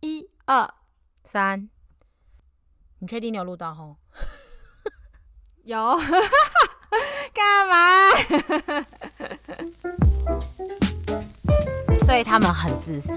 [0.00, 0.72] 一二
[1.24, 1.68] 三，
[2.98, 3.96] 你确定你有录到吼？
[5.64, 5.96] 有，
[7.34, 8.10] 干嘛？
[12.06, 13.12] 所以他们很自私。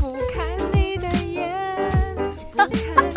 [0.00, 2.16] 不看你的眼，
[2.52, 2.68] 不看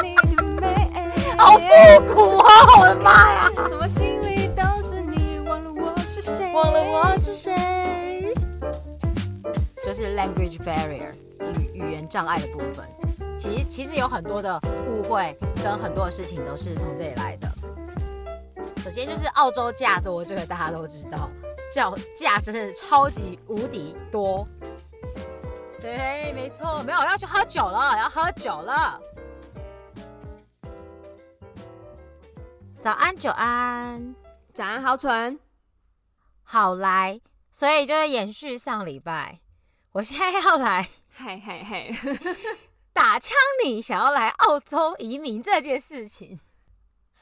[0.04, 0.92] 你的美，
[1.38, 1.66] 好复
[2.14, 2.48] 古啊！
[2.80, 3.50] 我的妈呀！
[3.70, 6.52] 什么心里都是你，忘了我是谁？
[6.54, 8.34] 忘了我是谁？
[9.86, 11.14] 就是 language barrier
[11.76, 12.88] 语语言障碍的部分。
[13.38, 17.52] 其实其实有很多的误会跟很多的事情都是从这里来的。
[18.82, 21.30] 首先就是澳洲假多，这个大家都知道，
[21.74, 24.48] 叫假真的超级无敌多。
[25.82, 29.00] 对，没错，没有要去喝酒了，要喝酒了。
[32.82, 34.16] 早安，久安，
[34.54, 35.40] 早安，好蠢，
[36.44, 37.20] 好来，
[37.52, 39.42] 所以就是延续上礼拜，
[39.94, 41.92] 我现在要来，嘿嘿嘿，
[42.92, 43.32] 打枪
[43.64, 46.40] 你想要来澳洲移民这件事情。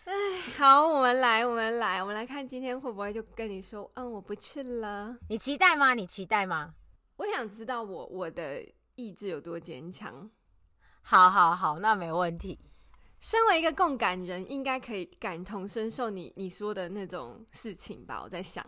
[0.05, 0.13] 哎，
[0.57, 5.15] 好，我们来，我们来，我们来看今天会不会就跟你说，嗯，我不去了。
[5.29, 5.93] 你期待吗？
[5.93, 6.73] 你期待吗？
[7.17, 10.29] 我想知道我我的意志有多坚强。
[11.03, 12.59] 好好好，那没问题。
[13.19, 18.21] 身为一个共感人，应该可以感同身受你你说的那种事情吧？
[18.23, 18.65] 我在想。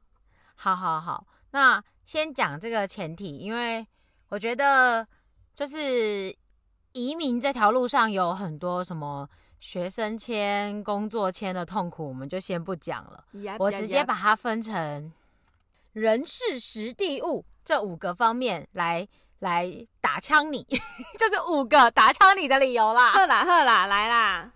[0.54, 3.86] 好好好，那先讲这个前提，因为
[4.28, 5.06] 我觉得
[5.54, 6.34] 就是
[6.92, 9.28] 移民这条路上有很多什么。
[9.58, 13.24] 学生签、工作签的痛苦，我们就先不讲了。
[13.32, 15.10] Yep, 我直接把它分成
[15.94, 20.62] 人事、实地、物这五个方面来来打枪你，
[21.18, 23.12] 就是五个打枪你的理由啦。
[23.12, 24.52] 喝啦喝啦，来啦！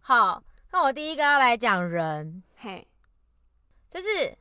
[0.00, 2.86] 好，那我第一个要来讲人，嘿
[3.90, 3.94] ，Hey.
[3.94, 4.36] 就是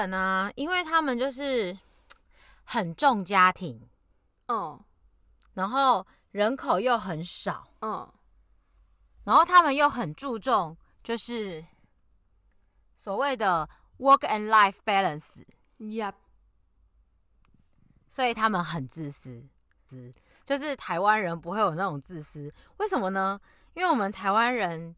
[0.00, 1.78] 人啊，因为他们就是
[2.64, 3.88] 很重家庭，
[4.46, 4.80] 哦，oh.
[5.54, 6.06] 然后。
[6.32, 8.08] 人口又很少，嗯，
[9.24, 11.66] 然后他们又很注重，就是
[13.00, 13.68] 所谓的
[13.98, 16.14] work and life balance，Yep，
[18.06, 19.44] 所以他们很自私，
[20.44, 23.40] 就是台湾人不会有那种自私，为什么呢？
[23.74, 24.94] 因为我们台湾人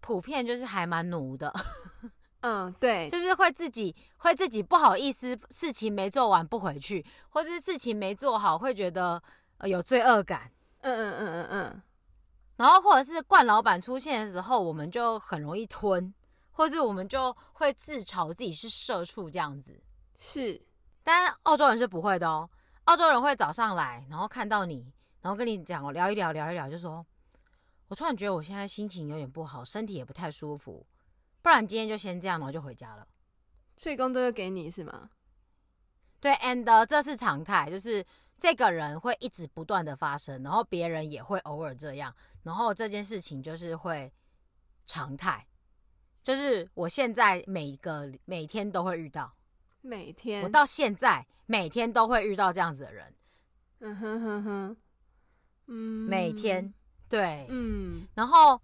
[0.00, 1.50] 普遍就是还蛮奴的，
[2.42, 9.20] 嗯，对，就是会自己会自己不好意思，事情没做完不回去，或是事情没做好会觉得。
[9.68, 11.82] 有罪恶感，嗯嗯嗯嗯嗯，
[12.56, 16.12] 然后或者是冠老板出现的时候，我们就很容易吞，
[16.50, 19.80] 或是我们就会自嘲自己是社畜这样子。
[20.16, 20.60] 是，
[21.04, 22.50] 但澳洲人是不会的哦。
[22.86, 27.06] 澳洲人会早上来，然后看到你，然后跟你讲，聊一聊，聊一聊，就说
[27.86, 30.84] ：“我突然觉得我现在心情有点不好，身体也不太舒服，
[31.42, 33.06] 不然今天就先这样，然后就回家了。”
[33.76, 35.10] 所以工作就给你是吗？
[36.20, 38.04] 对，and、uh, 这是常态，就是。
[38.38, 44.12] 这个人会一直不断的发生，然后别人也会偶尔这样，然后这件事情就是会
[44.84, 45.46] 常态，
[46.24, 49.32] 就是我现在每个每天都会遇到，
[49.80, 53.14] 每天我到现在每天都会遇到这样子的人，
[53.78, 54.76] 嗯哼哼哼，
[55.66, 56.74] 嗯，每天
[57.08, 58.60] 对，嗯，然后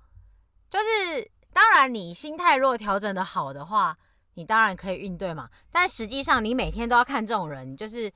[0.69, 3.99] 就是当然你心态如果调整的好的话，
[4.35, 8.13] 你当然可以应对嘛，但实际上你每天都要看这种人，就是。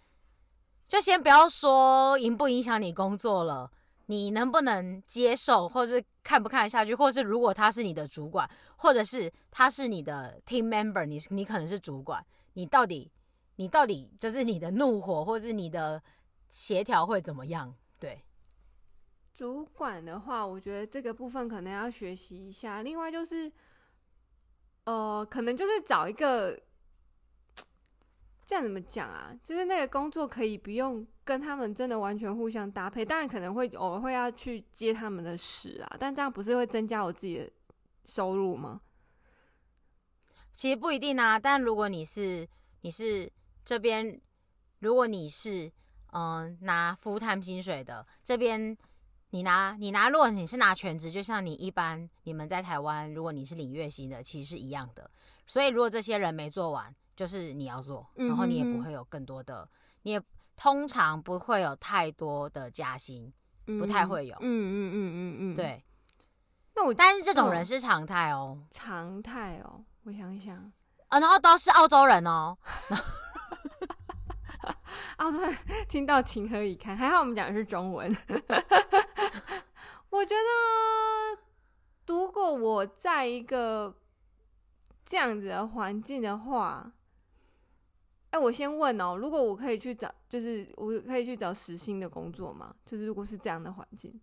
[0.89, 3.71] 就先不要说影不影响你工作了，
[4.07, 13.11] 你能不能接受，或是看不看得下去，或是如果他是你的主管，或者是他是你的 team member，你你可能是主管，你到底
[13.57, 16.03] 你到底就是你的怒火，或是你的
[16.51, 17.75] 协调会怎么样？
[19.43, 22.81] 主管的话，我觉得这个部分可能要学习一下。
[22.81, 23.51] 另外就是，
[24.85, 26.57] 呃，可能就是找一个。
[28.47, 29.37] 这样怎么讲啊？
[29.43, 37.51] 就是那个工作可以不用跟他们真的完全互相搭配，当然可能会偶尔会要去接他们的事啊，但这样不是会增加我自己的
[38.05, 38.81] 收入吗？
[40.55, 42.49] 其实不一定啊，但如果你是
[42.83, 43.29] 你是
[43.65, 44.21] 这边，
[44.79, 45.73] 如果你是
[46.13, 48.79] 嗯拿 full time 薪水的这边，
[49.33, 55.11] 你拿你拿，如果你是拿全职，就像你一般你们在台湾，如果你是领月薪的，其实是一样的。
[55.47, 56.95] 所以如果这些人没做完。
[57.15, 59.69] 就是你要做，然后你也不会有更多的，
[60.03, 60.21] 你也
[60.57, 63.31] 通常不会有太多的加薪，
[63.67, 64.35] 嗯、不太会有。
[64.41, 65.85] 嗯嗯嗯嗯嗯，对。
[66.75, 70.57] 那我但是这种人是常态哦，常态哦，我想想，
[71.09, 72.57] 啊，然后都是澳洲人哦，
[75.17, 75.57] 澳洲人
[75.89, 76.97] 听到情何以堪？
[76.97, 78.15] 还好我们讲的是中文。
[80.11, 81.43] 我觉得，
[82.07, 83.97] 如果我在一个
[85.05, 86.93] 这样子的环境的话。
[88.31, 92.75] 哎，我先问哦，如果我可以去找，就是我可以去找实薪的工作吗？
[92.83, 94.19] 就是如果是这样的环境，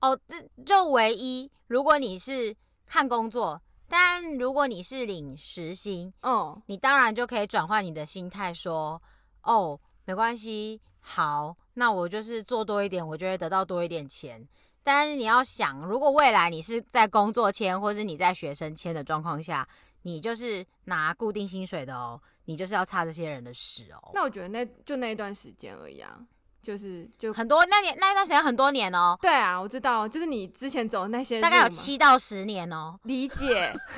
[0.00, 2.56] 哦，这就唯一，如果你是
[2.86, 9.02] 看工作，但如果你是领时薪，哦，你当然就可以转换你的心态，说，
[9.42, 14.46] 哦，没关系，好，那我就是做多一点，我就会得到多一点钱。
[14.84, 19.66] 但是你要想，如果未来你是在工作签，或是你在学生签的状况下，
[20.02, 24.10] 你就是拿固定薪水的哦，你就是要擦这些人的屎哦。
[24.12, 26.18] 那我觉得那就那一段时间而已啊，
[26.60, 29.16] 就是就很多那年那一段时间很多年哦。
[29.22, 32.98] 对啊，我知道，就是你之前走的那些，大概有七到十年哦。
[33.04, 33.72] 理解。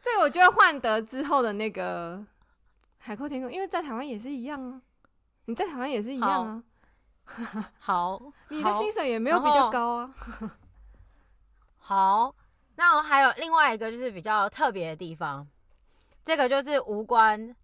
[0.00, 2.24] 这个我觉得换得之后的那个
[2.98, 4.80] 海阔天空，因为在台湾也是一样啊，
[5.44, 6.64] 你在台湾也是一样啊。
[7.78, 10.14] 好， 你的薪水也没有比较高啊。
[11.78, 12.34] 好，
[12.76, 15.46] 那还有另外一个就是比较特别的地方，
[16.24, 17.54] 这个就是无关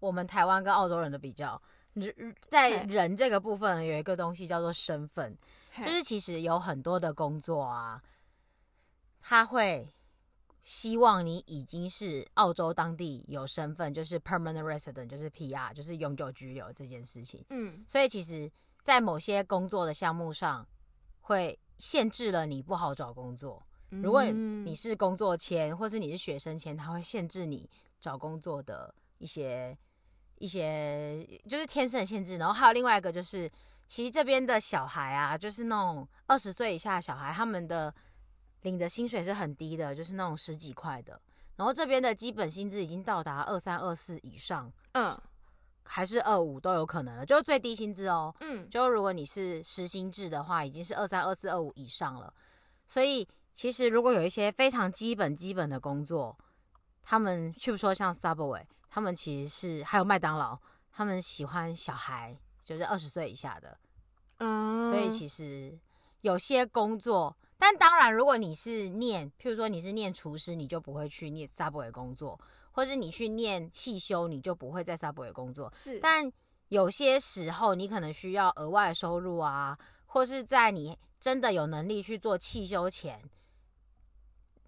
[0.00, 1.60] 我们台湾跟澳洲人的比较。
[1.94, 5.36] 人在人这个部分有一个东西叫做身份，
[5.78, 8.02] 就是其实有很多的工作啊，
[9.22, 9.88] 他会
[10.64, 17.44] 希望你已经是澳洲当地有身份，就是 permanent resident，就是 PR，就是永久居留这件事情。
[17.50, 18.50] 嗯，所以其实。
[18.84, 20.68] 在某些工作的项目上，
[21.22, 23.66] 会限制了你不好找工作。
[23.88, 27.66] 如果你是工作签，或是你是学生签，它会限制你
[27.98, 29.74] 找工作的一些
[30.36, 32.36] 一些，就是天生的限制。
[32.36, 33.50] 然后还有另外一个，就是
[33.86, 37.94] 其实这边的小孩啊，就是那种二十岁以下的小孩，他们的
[38.64, 41.18] 领的薪水是很低的，就是那种十几块的。
[41.56, 44.70] 然后这边的基本薪资已经到达二三二四以上。
[44.92, 45.18] 嗯。
[45.86, 48.34] 还是二五都有可能的，就是最低薪资哦。
[48.40, 52.32] 嗯，就如果你是实薪制的话，已经是二三、二四、二五以上了。
[52.88, 56.34] 所以其实如果有一些非常基本、基本的工作，
[57.02, 60.58] 他们去不说像 Subway，他们其实是还有麦当劳，
[60.90, 63.78] 他们喜欢小孩，就是二十岁以下的。
[64.38, 65.78] 嗯，所以其实
[66.22, 72.38] 有些工作，但当然如果你是念，譬如说你是念厨师，你就不会去念 Subway 工作。
[72.72, 75.72] 或是你去念汽修，你就不会在 Subway 工作。
[75.74, 76.30] 是，但
[76.68, 83.22] 有些时候你可能需要额外的收入啊，或是在你真的有能力去做汽修前，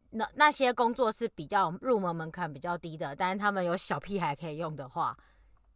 [0.08, 5.14] 那那些工作是比较入门门槛比较低的，但是他们有小屁孩可以用的话，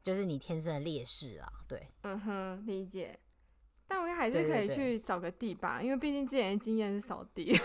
[0.03, 1.53] 就是你天生的劣势啊。
[1.69, 3.19] 对，嗯哼，理解。
[3.91, 7.59] 但我还是可以去扫个地吧，对对对，因为毕竟之前的经验是扫地。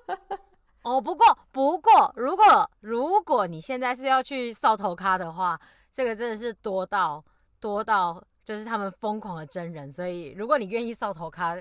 [0.84, 5.58] 哦，不过不过，如果如果你现在是要去扫头咖的话，
[5.90, 7.24] 这个真的是多到
[7.58, 9.90] 多到，就是他们疯狂的真人。
[9.90, 11.56] 所以如果你愿意扫头咖，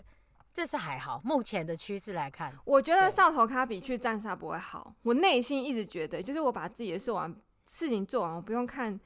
[0.53, 1.21] 这是还好。
[1.23, 4.93] 目前的趋势来看，我觉得扫头咖比去站杀不会好。
[5.03, 7.33] 我内心一直觉得，就是我把自己的事完
[7.67, 8.99] 事情做完，我不用看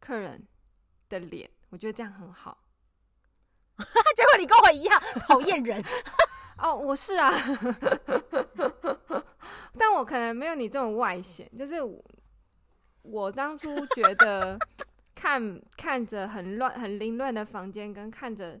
[0.00, 0.42] 客人
[1.10, 2.56] 的脸，我觉得这样很好。
[4.16, 5.82] 结果你跟我一样讨厌人。
[6.58, 7.30] 哦，我是啊，
[9.78, 11.48] 但我可能没有你这种外显。
[11.56, 12.04] 就是我，
[13.02, 14.58] 我当初觉得
[15.14, 18.60] 看看着很乱、很凌乱的房间，跟看着，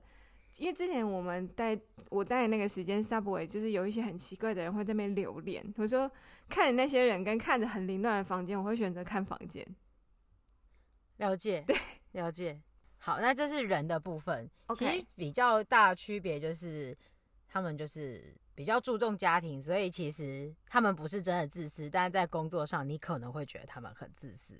[0.58, 1.76] 因为之前我们带
[2.08, 5.74] 我带的那个时间 Subway，就是有一些很奇怪的人会在那边留连。
[5.76, 6.08] 我说
[6.48, 9.66] 看着那些人跟看着很凌乱的房间，我会选择看房间。
[11.16, 11.76] 了解，对，
[12.12, 12.60] 了解。
[12.98, 14.50] 好，那这是人的部分。
[14.76, 16.96] 其实比较大的区别就是。
[17.50, 18.22] 他们就是
[18.54, 24.54] 比较注重家庭，所以其实他们不是真的自私，但是在工作上你可能会觉得他们很自私，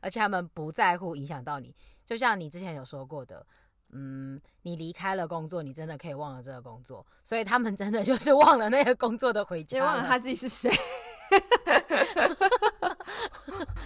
[0.00, 1.74] 而且他们不在乎影响到你。
[2.06, 3.44] 就像你之前有说过的，
[3.88, 10.70] 嗯，你离开了工作，你真的可以忘了这个工作，所以他们真的就是忘了那个工作的回家，也忘了他自己是谁。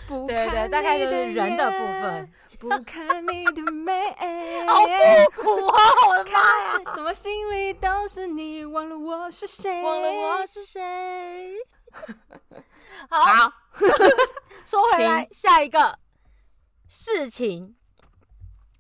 [0.07, 2.31] 不对对，大概就是人的部分。
[2.65, 4.11] 不看你的美，
[4.67, 5.83] 好复古啊！
[6.09, 11.55] 我的妈呀，什么心里都是你，忘了我是谁，忘了我是谁。
[13.11, 13.53] 好，好。
[14.65, 15.99] 说回来，下一个
[16.89, 17.77] 事情，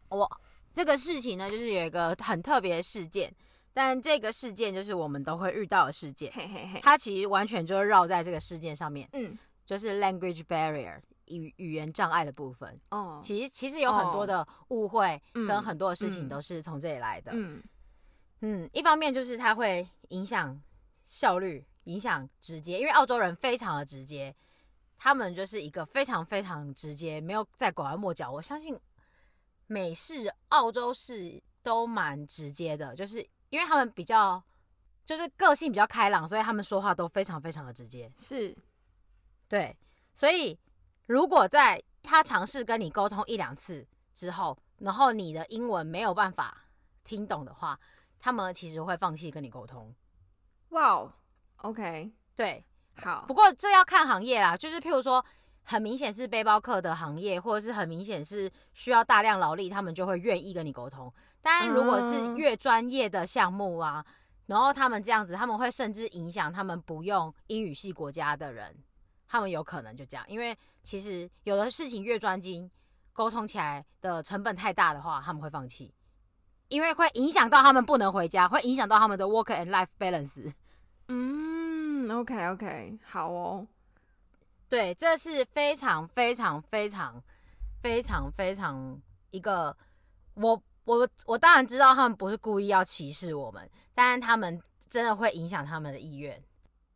[0.09, 0.41] 我
[0.73, 3.31] 这个事情呢，就是有一个很特别的事件，
[3.75, 10.99] 但这个事件就是我们都会遇到的事件，嘿嘿嘿，它其实完全就是绕在这个事件上面，嗯，就是 language barrier。
[11.27, 17.33] 语语言障碍的部分，哦，其实其实有很多的误会，跟很多的事情嗯都是从这里来的。
[17.35, 17.63] 嗯
[18.41, 20.61] 嗯，一方面就是它会影响
[21.03, 24.35] 效率，影响直接，因为澳洲人非常的直接，
[24.99, 28.31] 他们就是一个非常非常直接，没有在拐弯抹角。
[28.31, 28.79] 我相信
[29.67, 34.43] 美式、澳洲式都蛮直接的，就是因为他们比较
[35.07, 38.13] 就是个性比较开朗，所以他们说话都非常非常的直接。
[38.19, 38.55] 是，
[39.49, 39.75] 对，
[40.15, 40.59] 所以。
[41.07, 46.57] 如果在他尝试跟你沟通一两次之后，然后你的英文没有办法
[47.03, 47.79] 听懂的话，
[48.19, 49.95] 他们其实会放弃跟你沟通。
[50.71, 51.13] 哇哦
[51.59, 52.65] ，OK，对，
[52.97, 53.25] 好。
[53.29, 55.25] 不过这要看行业啦，就是譬如说，
[55.63, 61.13] 很明显是背包客的行业，或者是很明显是需要大量劳力，他们就会愿意跟你沟通。
[61.41, 64.05] 当然如果是越专业的项目啊，
[64.47, 68.75] 然后他们这样子，他们会甚至影响他们不用英语系国家的人，
[69.35, 72.71] 他们有可能就这样，因为其实有的事情越专精，
[73.13, 75.93] 沟通起来的成本太大的话，他们会放弃，
[76.69, 80.53] 因为会影响到他们不能回家，会影响到他们的 work and life balance。
[81.09, 83.67] 嗯，OK OK，好哦。
[84.69, 87.21] 对，这是非常非常非常
[87.83, 88.97] 非常非常
[89.33, 89.77] 一个，
[90.35, 96.41] 我我我当然知道他们不是故意要歧视我们，但是他们真的会影响他们的意愿。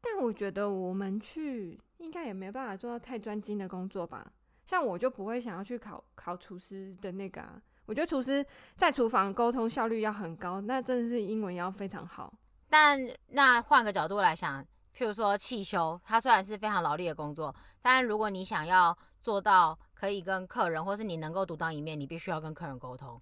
[0.01, 4.33] 但我觉得我们去应该也没办法做到太专精的工作吧。
[4.65, 7.61] 像我就不会想要去考考厨师的那个啊。
[7.87, 8.45] 我觉得厨师
[8.77, 12.33] 在厨房沟通效率要很高，那真的是英文要非常好。
[12.69, 14.63] 但那换个角度来想，
[14.95, 23.19] 譬如说汽修，它虽然是非常劳力的工作，但如果你想要做到可以跟客人，或是你能够独当一面，你必须要跟客人沟通。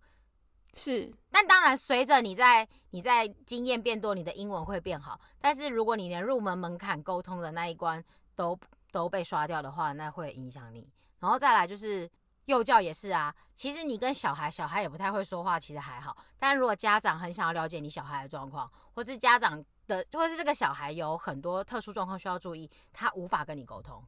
[0.75, 5.21] 是，但当然，随着你在你在经验变多，你的英文会变好。
[5.41, 8.05] 但是如果你连入门门槛沟通的那一关
[8.37, 8.57] 都
[8.93, 10.89] 都被刷掉的话，那会影响你。
[11.19, 12.09] 然后再来就是。
[12.47, 16.17] 幼教也是啊，其实你跟小孩，小孩也不太会说话，其实还好。
[16.39, 24.01] 但如果家长很想要了解你小孩的状况，或是家长的，或是这个小孩有很多特殊状况需要注意，他无法跟你沟通，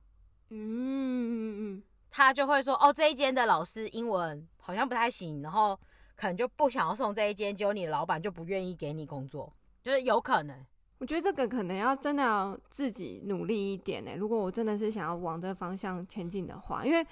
[0.51, 1.83] 嗯嗯嗯，
[2.13, 5.77] 他就会说，哦，这一间的老师英文好像不太行，然后
[6.15, 10.65] 可能就不想要送这一间，结果你的老板就不愿意给你工作，就是有可能。
[10.99, 14.17] 我觉得这个可能要真的要自己努力一点呢。
[14.17, 17.07] 如果我真的是想要往这个方向前进的话，因为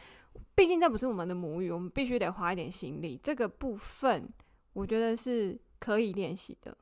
[0.54, 3.18] 毕竟这不是我们的母语，我们必须得花一点心力。
[3.22, 4.28] 这个部分
[4.72, 6.76] 我觉得是可以练习的。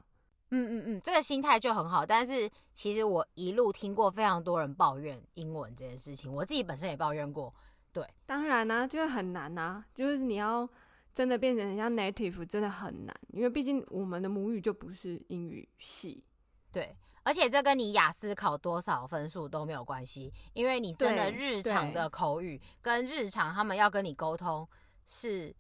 [0.51, 2.07] 嗯嗯嗯，这个心态就很好。
[2.07, 7.53] 但是其实我一路听过非常多人抱怨英文这件事情，我自己本身也抱怨过。
[7.93, 10.69] 对，当然呢、啊，就是很难啊，就是你要
[11.13, 16.25] 真的变成像 native，真的很难，因为毕竟我们的母语就不是英语系。
[16.75, 24.69] 对，而且这跟你雅思考多少分数都没有关系，因为你真的日常的口语跟日常他们要跟你沟通
[25.07, 25.55] 是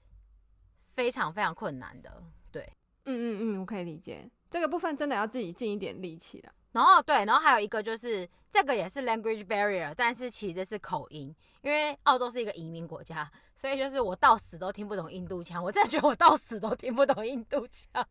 [0.87, 2.21] 非常非常困难的。
[2.51, 2.69] 对，
[3.05, 6.53] 嗯嗯嗯，我可以理解这个部分，真的要自己尽一点力气了。
[6.73, 18.05] 然后对，然后还有一个就是这个也是 language barrier，但是其实是口音，因为澳洲是一个移民国家，所以就是我到死都听不懂印度腔，我真的觉得我到死都听不懂印度腔。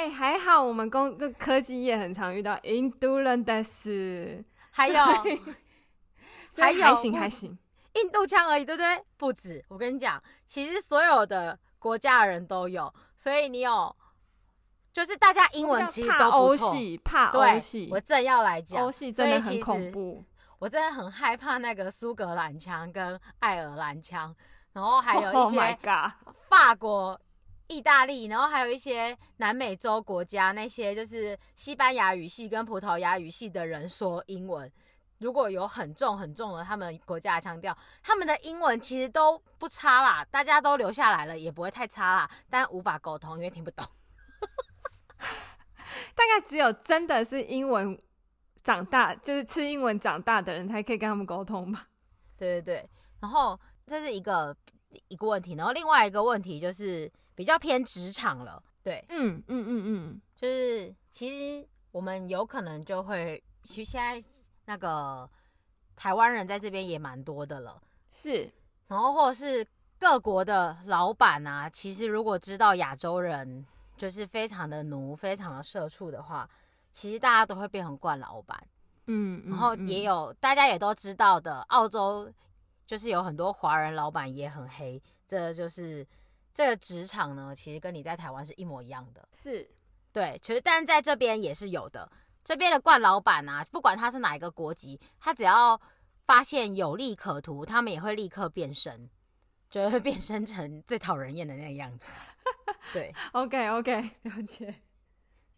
[0.00, 4.94] 哎、欸，还好我们工这科技业很常遇到印度人的事，还有
[6.56, 7.58] 还有 还行还行，
[7.92, 9.04] 印度腔而已，对不对？
[9.18, 13.94] 不止，我跟你讲，其实所有的国家的人都有，所以你有，
[14.90, 16.72] 就是大家英文其实都不错，
[17.04, 20.24] 怕欧系，我正要来讲，欧系真的很恐怖，
[20.58, 24.34] 我真的很害怕那个苏格兰腔跟爱尔兰腔，
[24.72, 25.78] 然后还有一些
[26.48, 27.20] 法国。
[27.70, 34.70] 意大利，然后还有一些南美洲国家，那些就是西班牙语系跟葡萄牙语系的人说英文，
[35.18, 43.86] 如果有很重很重的他们国家的腔调，他们的英文其实都不差啦，大家都留下来了，也不会太差啦，但无法沟通，因为听不懂。
[46.14, 47.96] 大概只有真的是英文
[48.64, 51.86] 长大，就是吃英文长大的人才可以跟他们沟通吧？
[52.36, 54.56] 对对对，然后这是一个
[55.08, 57.10] 一个问题，然后另外一个问题就是。
[57.36, 64.28] 比较偏职场了，对，嗯嗯嗯嗯，就是其实我们有可能就会，其实现在
[64.66, 65.26] 那个
[65.96, 67.80] 台湾人在这边也蛮多的了，
[68.10, 68.52] 是，
[68.88, 69.66] 然后或者是
[69.98, 73.64] 各国的老板啊，其实如果知道亚洲人
[73.96, 76.46] 就是非常的奴、非常的社畜的话，
[76.92, 78.62] 其实大家都会变成惯老板，
[79.06, 82.30] 嗯，然后也有、嗯、大家也都知道的，澳洲
[82.90, 86.04] 就是有很多华人老板也很黑，这就是。
[86.52, 89.70] 这个职场呢，其实跟你在台湾是一模一样的，是
[90.12, 90.36] 对。
[90.42, 92.10] 其实，但是在这边也是有的。
[92.42, 95.80] 这边的冠老板啊，不管他是哪一个国籍，他只要
[96.26, 99.08] 发现有利可图，他们也会立刻变身，
[99.70, 102.06] 就会变身成最讨人厌的那个样子。
[102.92, 104.74] 对， OK OK，了解。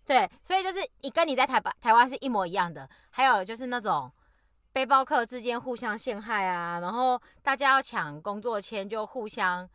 [0.05, 2.87] 对，所以就是你跟你在台台湾是一模一样的。
[3.09, 4.13] 还有就是那种
[4.73, 9.69] 背包客之间互相陷害啊，然后大家要抢工作签就互相。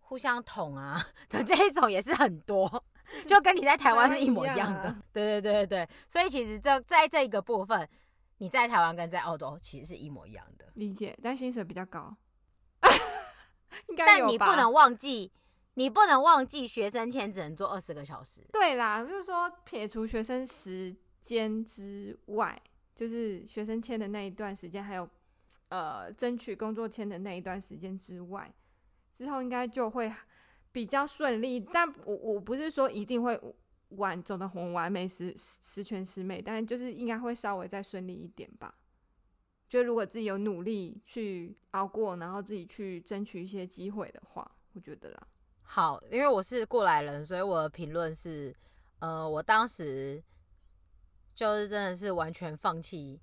[0.00, 2.82] 互相捅啊 的这一种也是很多，
[3.26, 4.90] 就跟你在台湾是一模一样的。
[5.12, 7.86] 对对对对对，所以其实这在这一个部分，
[8.38, 10.64] 你在台湾跟在澳洲其实是一模一样的。
[10.76, 12.16] 理解，但薪水比较高。
[13.90, 14.06] 应该？
[14.06, 15.30] 但你不能忘记，
[15.74, 18.40] 你不能忘记学生签只能做二十个小时。
[18.50, 22.58] 对啦，就是说撇除学生时间之外，
[22.98, 25.08] 就是学生签的那一段时间，还有
[25.68, 28.52] 呃争取工作签的那一段时间之外，
[29.14, 30.12] 之后应该就会
[30.72, 31.60] 比较顺利。
[31.60, 33.40] 但我我不是说一定会
[33.90, 38.74] 完走得很完美，十十全十美，但就是应该会稍微再顺利一点吧。
[39.68, 45.26] 就如果自己有努力去熬过，然后自己去争取一些机会的话，我觉得啦。
[45.62, 48.52] 好，因为我是过来人，所以我的评论是，
[48.98, 50.20] 呃，我当时
[51.38, 53.20] 就是真的是完全放弃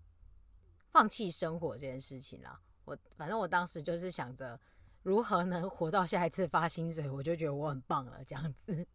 [0.89, 2.57] 放弃生活这件事情啦。
[2.85, 4.57] 我反正我当时就是想着
[5.03, 8.87] 如何能活到下一次发薪水，我就觉得我很棒了，这样子。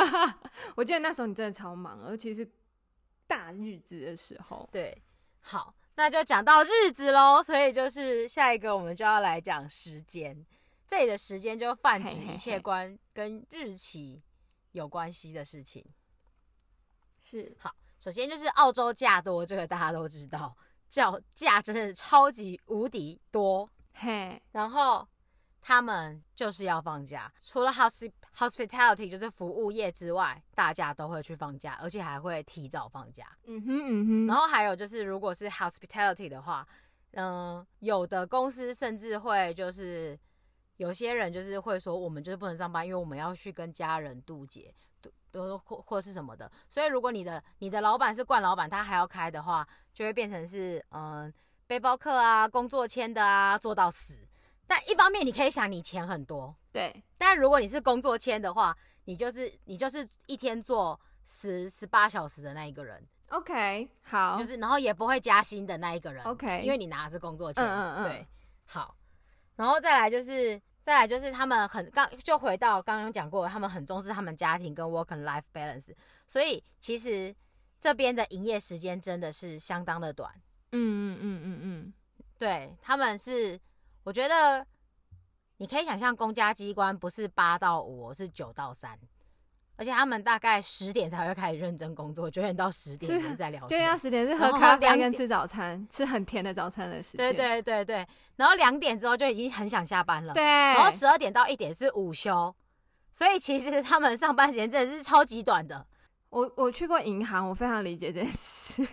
[0.74, 2.50] 我记得那时候你真的超忙，尤其是
[3.26, 4.66] 大日子的时候。
[4.72, 5.02] 对，
[5.42, 5.74] 好。
[5.94, 10.46] 那就讲到日子喽，所以就是下一个我们就要来讲时间。
[10.88, 14.22] 这里的时间就泛指一切关跟日期
[14.70, 15.84] 有关系的事情。
[17.20, 20.56] 是，好，首先就是澳洲假多，这个大家都知道，
[20.88, 23.70] 叫假真的超级无敌多。
[23.92, 25.06] 嘿，然后。
[25.64, 33.28] 他们就是要放假，除了 hospitality 就是服务业之外，大家都会去放假，而且还会提早放假。
[33.44, 34.26] 嗯哼嗯哼。
[34.26, 36.66] 然后还有就是，如果是 hospitality 的话，
[37.12, 40.18] 嗯、呃，有的公司甚至会就是
[40.78, 44.91] 有些人就是会说，我们就是不能上班，因为我们要去跟家人渡节，都
[45.58, 46.50] 或或是什么的。
[46.68, 51.32] 所以如果你的你的老板是惯老板，他还要开的话，就会变成是嗯、呃，
[51.66, 54.18] 背包客啊，工作签的啊，做到死。
[54.66, 57.02] 但一方面，你可以想你钱很多，对。
[57.18, 63.06] 但如果你是工作签的话，你就是你就是一天做十十八小时的那一个人。
[63.28, 66.22] OK，好，就是然后也不会加薪的那一个人。
[66.24, 67.64] OK，因为你拿的是工作签。
[67.64, 68.04] 嗯嗯嗯。
[68.04, 68.26] 对，
[68.66, 68.94] 好。
[69.56, 75.94] 然后再来就是再来就是他们很刚就回到刚刚讲过，他们很重视他们家庭跟 work and life balance，
[76.26, 77.34] 所以其实
[77.80, 80.32] 这边的营业时间真的是相当的短。
[80.72, 81.92] 嗯嗯嗯嗯嗯，
[82.38, 83.60] 对，他们是。
[84.04, 84.66] 我觉得
[85.58, 88.98] 你可以想象，公家机关不是八到五，是九到三，
[89.82, 93.68] 而且他们大概十点才会开始认真工作，九点到十点是在聊天。
[93.68, 97.26] 九点到十点是喝咖啡跟吃早餐，吃很甜的早餐的时间。
[97.26, 100.32] 对对对对，然后两点之后就已经很想下班了。
[100.34, 102.54] 对，然后十二点到一点是午休，
[103.10, 105.84] 所以其实他们上班时间真的是超级短的。
[106.30, 108.86] 我我去过银行，我非常理解这件事。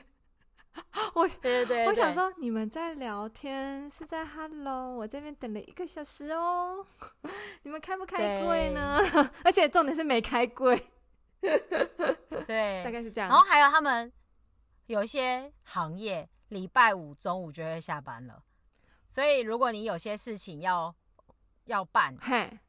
[1.16, 6.86] 我对对，我想说你们在聊天是在 Hello，我这边等了一个小时哦，
[7.64, 9.00] 你们开不开柜呢？
[9.44, 10.76] 而且重点是没开柜，
[12.48, 13.30] 对，大概是这样。
[13.30, 14.12] 然后还有他们
[14.88, 18.44] 有一些行业礼拜五中午就会下班了，
[19.10, 20.94] 所以如果你有些事情要
[21.66, 22.60] 要办，嘿，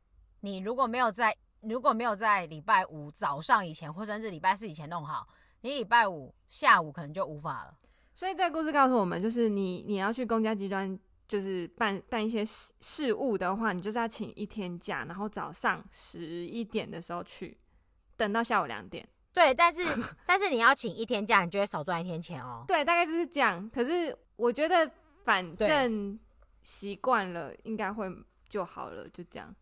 [0.40, 5.28] 你如果没有在如果没有在礼拜五早上以前，或甚至礼拜四以前弄好，
[5.60, 7.74] 你礼拜五下午可能就无法了。
[8.20, 17.56] 所以，这个故事告诉我们，就是你你要去公家机关，就是办办一些事事务的话，你就是要请一天假，然后早上十一点的时候去，
[18.18, 19.08] 等到下午两点。
[19.32, 19.82] 对，但是
[20.26, 22.62] 但是你要请一天假，你就会少赚一天钱哦。
[22.68, 23.70] 对，大概就是这样。
[23.70, 24.90] 可是我觉得，
[25.24, 26.20] 反正
[26.60, 28.06] 习惯了，应该会
[28.50, 29.56] 就好了，就这样。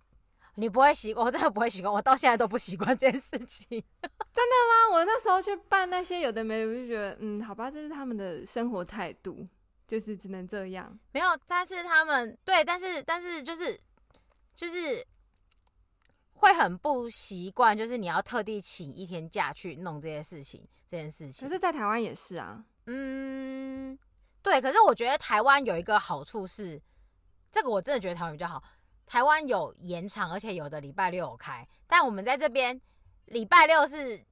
[0.60, 3.64] 你不会习惯，我真的不会习惯，我到现在都不习惯这件事情。
[3.70, 4.10] 真
[4.50, 4.56] 的
[4.90, 4.92] 吗？
[4.92, 9.46] 我那时候去办那些有的没的，我就觉得，嗯，好吧，这是他们的生活态度，
[9.86, 10.98] 就是只能这样。
[11.12, 13.78] 没有，但是他们对，但是但是就是
[14.56, 15.06] 就是
[16.32, 21.46] 会很不习惯，就是你要特地请一天假去弄这些事情，这件事情。
[21.46, 22.64] 可是，在台湾也是啊。
[22.86, 23.96] 嗯，
[24.42, 24.60] 对。
[24.60, 26.82] 可是我觉得台湾有一个好处是，
[27.52, 28.60] 这个我真的觉得台湾比较好。
[29.08, 32.78] 台湾有延长，而且有的礼拜六有开，但我们在这边
[33.24, 34.22] 礼拜六是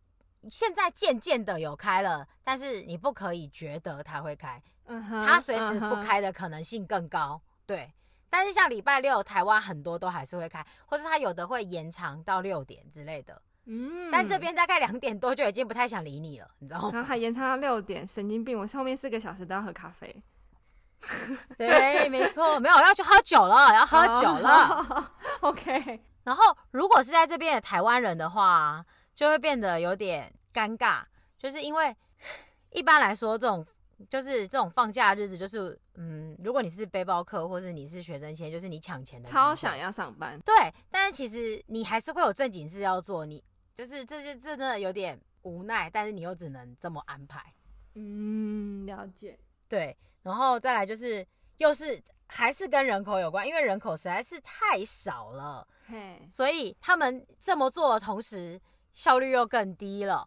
[0.50, 7.90] 现在渐渐的有开了，但是你不可以觉得它会开，嗯，它随时不开的可能性更高，对。
[8.28, 14.10] 但是像礼拜六，台湾很多都还是会开，或是它有的会延长到六点之类的，嗯。
[14.12, 16.90] 但这边大概两点多就已经不太想理你了，你知道吗？
[16.92, 18.58] 然 后还延长到六点，神经病！
[18.58, 20.22] 我后面四个小时都要喝咖啡。
[21.58, 25.08] 对，没错，没有要去喝酒了，要喝酒了。
[25.40, 26.00] Oh, OK。
[26.24, 31.02] 然后，如果是在这边的台湾人的话，就会变得有点尴尬，
[31.38, 31.94] 就是因为
[32.72, 33.64] 一般来说，这种
[34.10, 40.38] 就是这种放假的日子，就是嗯，如果你是背包客，或是你是学生签，就是你抢钱的，超想要上班。
[40.40, 40.52] 对，
[40.90, 43.42] 但是其实你还是会有正经事要做，你
[43.76, 47.40] 就是这些真的有点无奈，但是你又只能这么安排。
[47.94, 49.38] 嗯，了解。
[49.68, 49.96] 对。
[50.22, 51.24] 然后再来就是，
[51.58, 58.60] 又是还是跟人口有关，因为人口实在是太少了，嘿，所以他们这么做的同时，
[58.92, 60.26] 效率又更低了。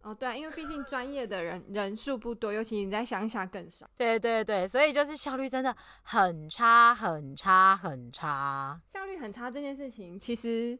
[0.00, 3.90] 哦，对啊，因为毕竟专业的人人数不多，尤其你在乡下更少。
[3.96, 8.80] 对对对，所以就是效率真的很差，很差，很差。
[8.88, 10.78] 效率很差这件事情，其实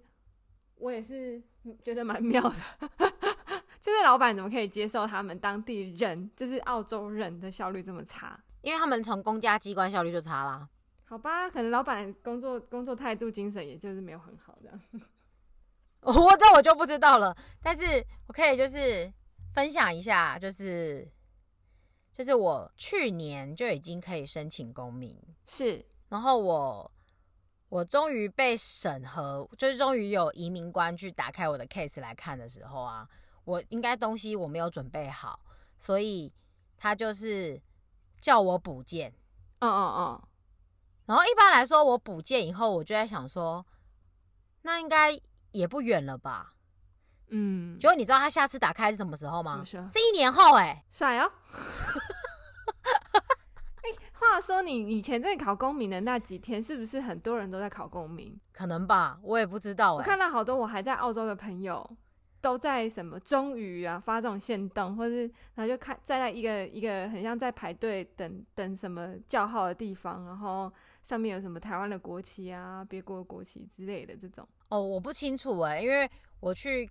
[0.76, 1.42] 我也是
[1.82, 2.88] 觉得蛮妙的，
[3.86, 8.36] 就是老板怎么可以接受他们当地人，就是澳洲人的效率这么差？
[8.62, 10.68] 因为他们从公家机关效率就差啦。
[11.04, 14.80] 好吧，可能老板工作工作态度、精神，也就是没有很好这样。
[16.02, 19.08] 我这我就不知道了，但是我可以就是
[19.54, 21.08] 分享一下，就是
[22.12, 26.90] 就是我去年就已经可以申请公民，是，然后我
[27.68, 33.08] 我终于被审核，就是终于有移民官去打开我的 case 来看的时候啊，
[33.46, 35.40] 我应该东西我没有准备好，
[35.78, 36.30] 所以
[36.76, 37.58] 他就是
[38.20, 39.14] 叫我补件，
[39.60, 40.22] 嗯嗯嗯，
[41.06, 43.64] 然后一般来说我补件以后，我就在想说，
[44.60, 45.18] 那应该。
[45.52, 46.52] 也不远了吧，
[47.28, 49.62] 嗯，结果你知道他下次打开是什么时候吗？
[49.64, 51.32] 是，一年后哎、欸，帅哦！
[53.76, 58.38] 哎、欸，话说你以前在考公民的那几天，是不是很多人都在考公民？
[58.52, 59.96] 可能吧，我也不知道、欸。
[59.96, 61.96] 我看到好多我还在澳洲的朋友
[62.46, 65.22] 都在什么终于啊发这种线动，或是
[65.56, 74.46] 然后就看在那一个一个很像在排队等等什么叫号的地方，然后上面有什么台湾的国旗啊、别国的国旗之类的这种。
[74.68, 76.88] 哦，我不清楚哎、因为我去，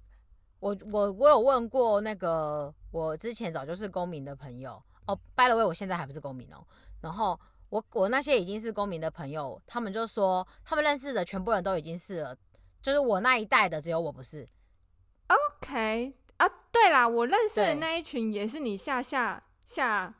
[0.60, 4.74] 我我我有问过那个我之前早就是公民的朋友
[5.08, 6.62] 哦，by the way，我现在还不是公民哦。
[7.00, 7.39] 然后
[7.70, 12.36] 我我那些已经是公民的朋友，他们就说他们认识的全部人都已经是了，
[12.82, 14.46] 就是我那一代的只有我不是。
[15.62, 20.13] OK 啊，对啦，我认识的那一群也是你下下下，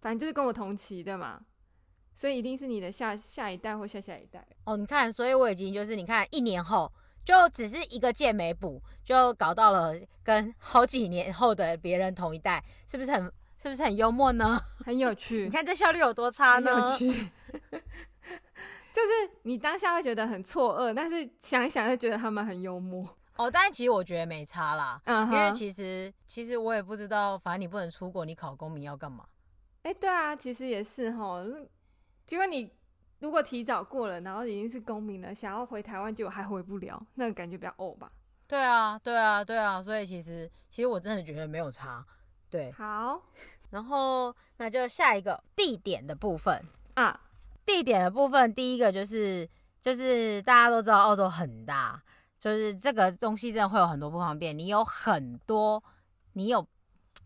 [0.00, 1.40] 反正就是跟我同期的嘛。
[2.16, 4.76] 所以一定是你的下下一代或下下一代哦。
[4.76, 6.90] 你看，所以我已经就是你看，一年后
[7.24, 13.24] 就只是一个件没补，就搞到了跟好几年后的别人同一代，是不是很
[13.58, 14.60] 是不是很幽默呢？
[14.86, 15.42] 很有趣。
[15.42, 16.86] 你看这效率有多差呢？
[16.86, 17.30] 很有趣。
[18.94, 23.04] 就是你当下会觉得很错愕，但是想一想就觉得他们很幽默
[23.36, 23.50] 哦。
[23.50, 29.24] 但其实我觉得没差啦，嗯，因为其实其实我也不知道，反正你不能出国，你考公民要干嘛？
[29.82, 31.66] 哎、欸，对啊，其实也是齁。
[32.26, 32.72] 结果你
[33.18, 38.10] 如果提早过了，然后已经是公民了，想要回台湾，结果还回不了，那个感觉比较呕吧？
[38.46, 42.04] 对啊，对啊，对啊，所以其实其实我真的觉得没有差。
[42.50, 43.20] 对，好，
[43.70, 46.62] 然后那就下一个地点的部分
[46.94, 47.20] 啊，
[47.66, 49.48] 地点的部分，第一个就是
[49.82, 52.00] 就是大家都知道澳洲很大，
[52.44, 55.82] 就是这个东西真的会有很多不方便，你有很多
[56.34, 56.66] 你有。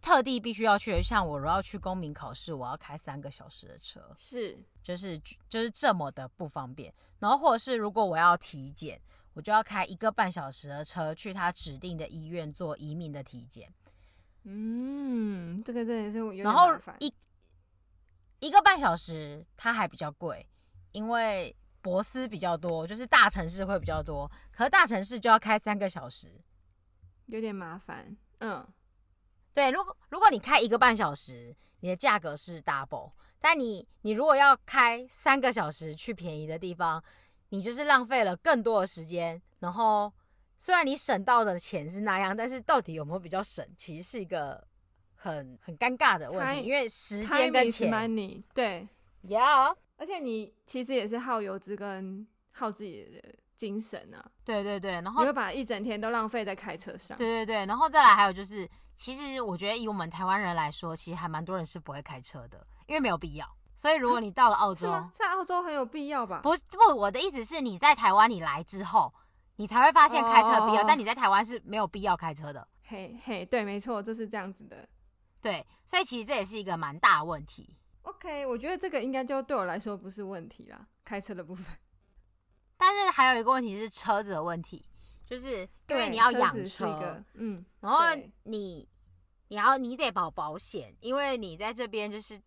[0.00, 6.94] 特地必须要去，像我如果要去公民考试，我要开三个小时的车，是，就是就是这么的不方便。
[7.18, 9.00] 然后或者是如果我要体检，
[9.32, 13.68] 我就要开一个半小时的车去他指定的医院做移民的体检。
[14.44, 16.96] 嗯，这个真的是有点麻烦。
[16.96, 17.12] 然后一
[18.38, 20.46] 一个半小时它还比较贵，
[20.92, 26.40] 因为博斯比较多，就是大城市会比较多，可是大城市就要开三个小时，
[27.26, 28.16] 有点麻烦。
[28.38, 28.66] 嗯。
[29.54, 33.10] 对，如果如果你开一个半小时，你的价格是 double，
[33.40, 37.02] 但你你如果要开三个小时去便宜的地方，
[37.48, 39.42] 你就是浪费了更多的时间。
[39.58, 40.12] 然后
[40.56, 44.64] 虽然你省到的钱是那样，但是到底有没有比较省，其实是一个
[45.16, 48.86] 很很尴尬的问题因为时间跟钱，money, 对
[49.24, 54.24] ，Yeah，而且你其实也是耗油脂跟耗自己的精神啊。
[54.42, 57.18] 对对对，然后你会把一整天都浪费在开车上。
[57.18, 58.66] 对对对，然后再来还有就是。
[59.00, 63.46] 其实我觉得以我们台湾人来说，其实还蛮多人是不会开车的，因为没有必要。
[63.76, 66.40] 所以如果你到了澳洲，在澳洲很有必要吧？
[66.42, 69.14] 不不，我的意思是你在台湾你来之后，
[69.54, 70.84] 你才会发现开车必要，oh.
[70.88, 72.66] 但你在台湾是没有必要开车的。
[72.88, 74.88] 嘿嘿，对，没错，就是这样子的。
[75.40, 77.77] 对，所以其实这也是一个蛮大的问题。
[78.08, 81.66] OK，我觉得这个应该就对我来说不是问题啦，开车的部分。
[82.76, 84.84] 但是还有一个问题是车子的问题。
[85.26, 87.98] 就是因为你要养车，车嗯，然后
[88.44, 88.88] 你
[89.48, 92.40] 你要你得保保险，因为你在这边就是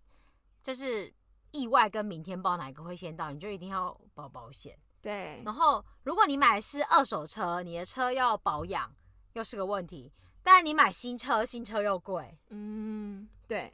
[0.64, 1.14] 就是
[1.52, 4.76] 意外跟明天报哪个会先到，你就一定要保保险。
[5.00, 8.92] 对，然后如果你买的是二手车，你的车要保养
[9.34, 13.72] 又是个问题，但你买新车，新车又贵，嗯，对，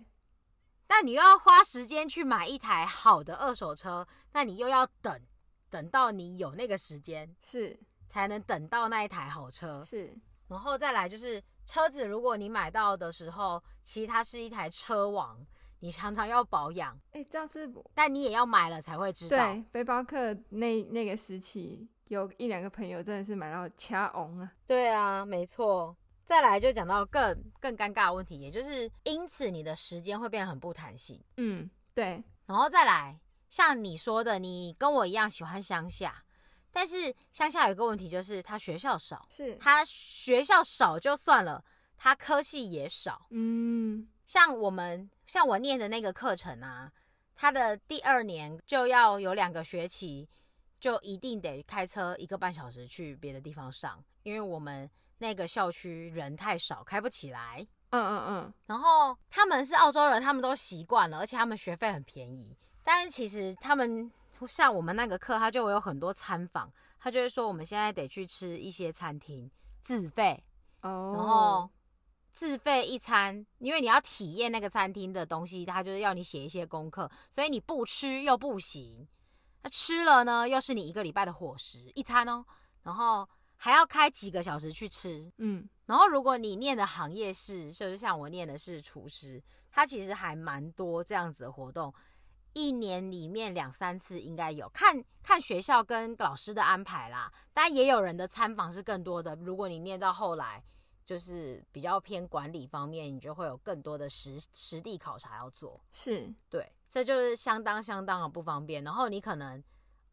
[0.88, 5.22] 但你又要花时间去买一台好的二手车，那你又要等
[5.70, 7.80] 等到你有那个时间是。
[8.10, 10.12] 才能等到那一台好车，是，
[10.48, 15.38] 然后再来就是车子，如果你买到的时候，其实它是一台车王，
[15.82, 16.98] 你常常要保养。
[17.12, 19.38] 哎、欸，这样是，但你也要买了才会知道。
[19.38, 24.54] 对，背包客那那个时期，有一两个朋友真的是买到掐红啊。
[24.66, 25.94] 对啊，没错。
[26.28, 31.24] 再来就讲到更更尴尬的问题，也就是因此你的时间会变得很不弹性。
[31.38, 32.22] 嗯，对。
[32.48, 33.18] 然后再来，
[33.50, 36.26] 像你说的，你跟我一样喜欢乡下，
[36.70, 39.26] 但是乡下有一个问题，就是他学校少。
[39.30, 39.56] 是。
[39.56, 41.64] 他学校少就算了，
[41.96, 43.28] 他科系也少。
[43.30, 44.06] 嗯。
[44.26, 46.92] 像我们像我念的那个课程啊，
[47.38, 50.28] 他的第二年就要有两个学期，
[50.78, 54.90] 就一定得开车一个半小时去别的地方上，因为我们。
[55.20, 57.66] 那个校区人太少，开不起来。
[57.90, 58.54] 嗯嗯嗯。
[58.66, 62.56] 然后他们是澳洲人，他们都习惯了，而且他们学费很便宜。
[62.84, 64.12] 但是其实他们
[64.48, 69.50] 像我们那个课，他就会有很多参访，他就会说我们现在得去吃一些餐厅
[69.84, 70.44] 自费。
[70.82, 71.14] 哦。
[71.16, 71.70] 然后
[72.34, 79.08] 自费一餐，因为你要体验那个餐厅的东西，他就是要你写一些功课，所以你不吃又不行。
[79.64, 82.46] 那吃了呢，又是你一个礼拜的伙食一餐哦。
[82.84, 83.28] 然后。
[83.60, 89.42] 还要开几个小时去吃，嗯，然后如果你念的行业是，就是像我念的是厨师，
[89.72, 91.92] 它其实还蛮多这样子的活动，
[92.54, 97.34] 一年里面两三次应该有，看看学校跟老师的安排啦。
[97.52, 100.64] 当然也有人的参访是更多的，如果你念到后来
[101.04, 108.84] 就是比较偏管理方面，你就会有更多的实实地考察要做，是对，这就是相当相当的不方便。
[108.84, 109.64] 然后你可能，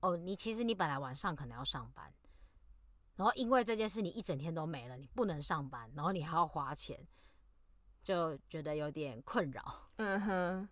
[0.01, 2.11] 哦，你其实你本来晚上可能要上班。
[3.17, 6.99] 然后因为这件事，你一整天都没了，你不能上班，然后你还要花钱，
[8.03, 9.89] 就觉得有点困扰。
[9.97, 10.69] 嗯哼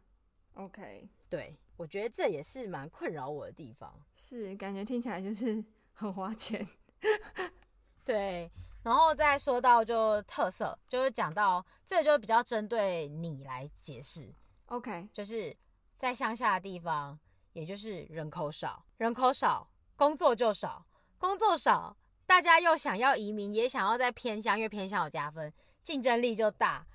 [0.55, 3.95] ，OK，对，我觉得这也是蛮困扰我的地方。
[4.17, 6.67] 是，感觉听起来就是很花钱。
[8.05, 8.51] 对，
[8.83, 14.35] 然后再说到就特色，就是讲到这就比较针对你来解释。
[14.67, 15.57] OK，就是
[15.97, 17.17] 在乡下的地方，
[17.53, 20.85] 也就是人口少，人口少，工作就少，
[21.19, 21.97] 工作少。
[22.33, 26.87] 大家又想要移民，也想要在偏乡，因为偏乡有加分，竞争力就大。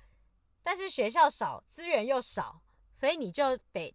[0.64, 2.60] 但是学校少，资源又少，
[2.92, 3.94] 所以你就得，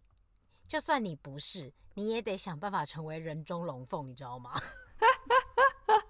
[0.66, 4.58] 就算你不是，你也得想办法成为人中龙凤，你知道吗？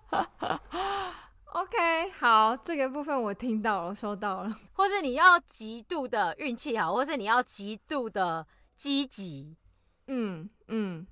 [1.47, 4.61] OK，好，这个部分我听到了，收到了。
[4.73, 9.57] 或是你要极度的运气好，或是你要极度的积极。
[10.07, 11.05] 嗯嗯，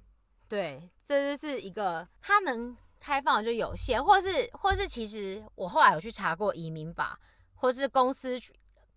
[0.49, 2.77] 对，这就是一个他能。
[3.03, 7.19] 开放就有限，或是或是其实我后来有去查过移民法，
[7.57, 8.41] 或是公司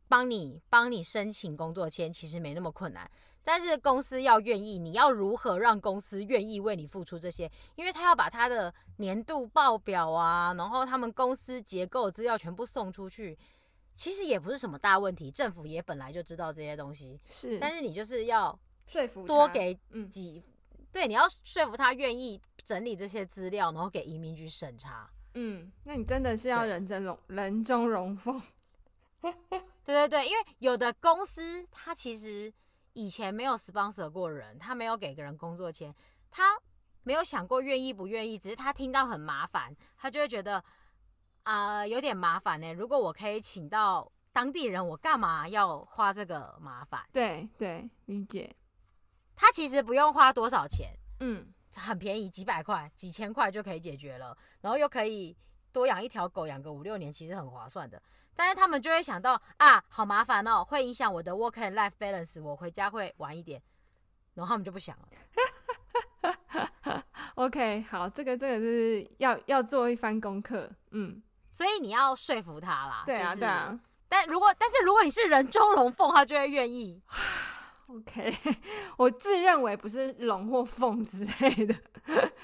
[0.07, 3.09] 帮你帮你申请工作签，其实没那么困难。
[3.43, 7.51] 但是公司要愿意，你要如何让公司愿意为你付出这些？
[7.75, 13.35] 因为他要把他的年度报表啊，然后他们公司结构资料全部送出去，
[13.95, 15.31] 其实也不是什么大问题。
[15.31, 19.73] 政府也本来就知道这些东西，是，但是你就是要说服多给
[20.11, 20.43] 几，
[20.77, 22.39] 嗯、对，你要说服他愿意。
[22.65, 25.07] 整理这些资料，然后给移民局审查。
[25.35, 28.41] 嗯，那你真的是要人中龙 人中龙凤。
[29.21, 29.31] 对
[29.85, 32.51] 对对，因为有的公司他其实
[32.93, 35.93] 以前没有 sponsor 过人，他没有给个人工作签，
[36.31, 36.59] 他
[37.03, 40.57] 没有想过愿意不愿意，只是他听到很麻烦，他就会觉得
[41.43, 42.73] 啊、呃、有点麻烦呢。
[42.73, 47.05] 如果我可以请到当地人，我干嘛要花这个麻烦？
[47.13, 48.55] 对对，理解。
[49.35, 50.97] 他其实不用花多少钱。
[51.19, 51.45] 嗯。
[51.75, 55.35] 很便宜，几百块、几千块就可以解决了，然后又可以
[55.71, 58.01] 多养一条狗，养个五六年，其实很划算的。
[58.35, 63.61] 但是他们就会想到啊，好麻烦哦，会影响我的 work and life balance，我回家会晚一点，
[64.33, 67.03] 然后他们就不想了。
[67.35, 73.03] OK，好，这个这个是要要做一番功课，嗯，所以你要说服他啦。
[73.05, 73.79] 对啊，就是、对啊。
[74.07, 77.01] 但如果但是如果你是人中龙凤，他就会愿意。
[77.87, 78.33] OK，
[78.97, 81.75] 我自认为不是龙或凤之类的，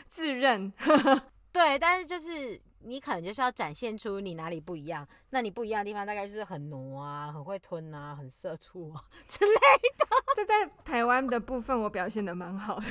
[0.08, 0.72] 自认
[1.52, 10.08] 对，但是就是你可能就是要展现出你哪里不一样，那你不一样的地方大概就是很挪啊，很会吞啊，很社畜啊 之类的。
[10.36, 12.86] 这在台湾的部分我表现的蛮好的。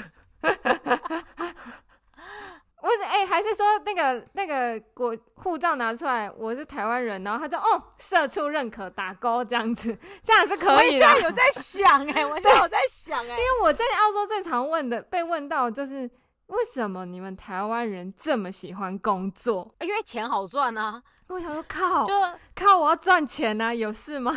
[2.82, 11.06] 我是哎、欸，还是说那个那个国护照拿出来，我是台湾人，然后他就哦，社畜认可打勾这样子，这样是可以的。
[11.06, 16.10] 我现在有在想哎、欸，我现在有在想哎、欸，因为我在澳洲最常问的被问到就是
[16.46, 19.74] 为什么你们台湾人这么喜欢工作？
[19.80, 21.02] 因为钱好赚啊！
[21.28, 22.14] 我想说靠，就
[22.54, 24.32] 靠我要赚钱啊，有事吗？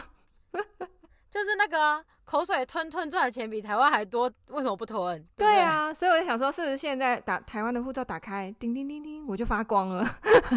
[1.31, 2.03] 就是那个、啊。
[2.25, 5.21] 口水吞吞赚的钱比台湾还多，为什么不吞？
[5.35, 10.03] 对，对啊，所以我就想说，是不是现在打台湾的护照打开，叮叮叮叮，我就发光了？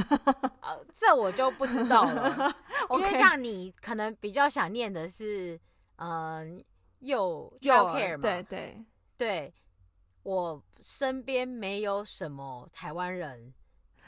[0.63, 2.55] 呃，这我就不知道了。
[2.91, 5.61] 因为像你可能比较想念的是，
[5.97, 6.65] 嗯、呃，
[7.01, 8.85] 幼幼 care 嘛，对对
[9.17, 9.55] 对，
[10.23, 13.53] 我身边没有什么台湾人。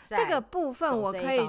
[0.09, 1.47] 这个部分我可以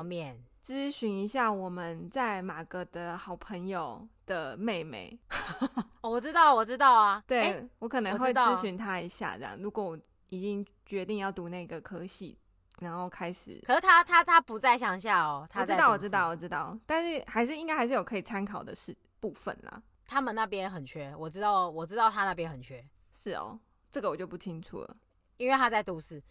[0.70, 5.18] 咨询一下我们在马格的好朋友的妹妹。
[6.02, 7.24] 哦，我知道，我知道啊。
[7.26, 9.58] 对，欸、我可能会咨询她一下，这样。
[9.60, 12.38] 如果我已经决定要读那个科系，
[12.82, 15.44] 然后开始，可是他他他不在乡下哦。
[15.50, 16.78] 他知道，我知道，我知道。
[16.86, 19.82] 但是还是应该还是有可以参考的是部分啦。
[20.06, 22.88] 他们那边很缺，我知道，我知道他那边很缺。
[23.12, 24.96] 是哦，这个我就不清楚了，
[25.38, 26.22] 因为他在都市。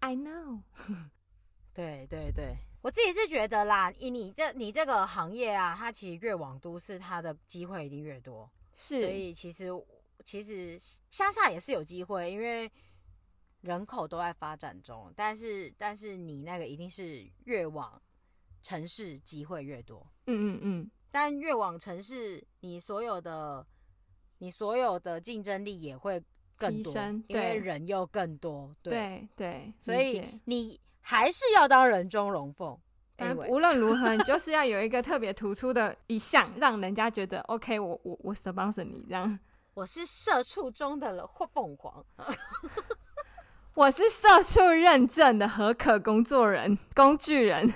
[0.00, 0.62] I know。
[1.74, 8.48] 对 对对，我自己是觉得啦，以你这你这个行业啊，它其实越往都市，它的机会一定越多。
[8.74, 9.72] 是，所以其实
[10.24, 10.78] 其实
[11.10, 12.70] 乡下也是有机会，因为
[13.62, 15.12] 人口都在发展中。
[15.16, 18.00] 但是但是你那个一定是越往
[18.62, 20.06] 城市机会越多。
[20.26, 20.90] 嗯嗯嗯。
[21.10, 23.66] 但越往城市，你所有的
[24.38, 26.22] 你所有的竞争力也会
[26.56, 26.94] 更多，
[27.26, 28.72] 因为人又更多。
[28.80, 30.80] 对对，对，所以你。
[31.08, 32.76] 还是要当人中龙凤，
[33.14, 39.38] 但无论如何，你就是要有一个特别突出的一项，让人家觉得 OK，我我我 sponsor 你这样。
[39.74, 42.04] 我是社畜中的凤凰，
[43.74, 47.72] 我是社畜认证的合可工作人工具人。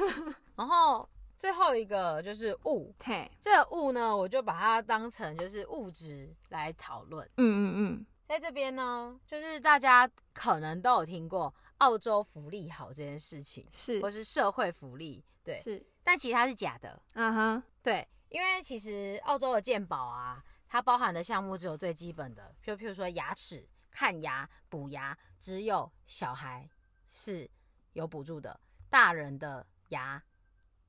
[0.56, 1.06] 然后
[1.36, 7.28] 最后一个就是物，嘿，这个物呢，我就把它当成就是物质来讨论。
[7.36, 11.54] 嗯嗯嗯，在这边呢，就是大家可能都有听过。
[11.82, 17.02] 澳洲福利好这件事情是，或是社会福利对，是，但其实它是假的。
[17.14, 26.70] 嗯哼，对，因为其实澳洲的健保啊，它包含的项目只有最基本的，就譬如说牙齿、看牙、补牙，只有小孩
[27.08, 27.50] 是
[27.94, 30.22] 有补助的，大人的牙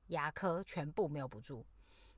[0.06, 1.66] 牙科全部没有补助。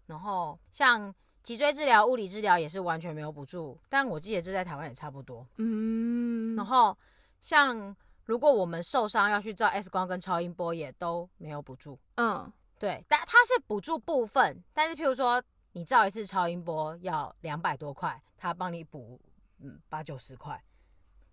[0.05, 5.49] 然后像脊椎治疗、物理治疗也是完全没有补助，但我记得这在台湾也差不多。
[5.57, 6.95] 嗯，然后
[7.41, 7.97] 像。
[8.27, 11.99] 如果我们受伤要去照 X 光跟超音波，也都没有补助。
[12.17, 14.63] 嗯，对，但它是补助部分。
[14.75, 19.21] 但是譬如说，你照一次超音波要两百多块，他帮你补
[19.61, 20.61] 嗯八九十块。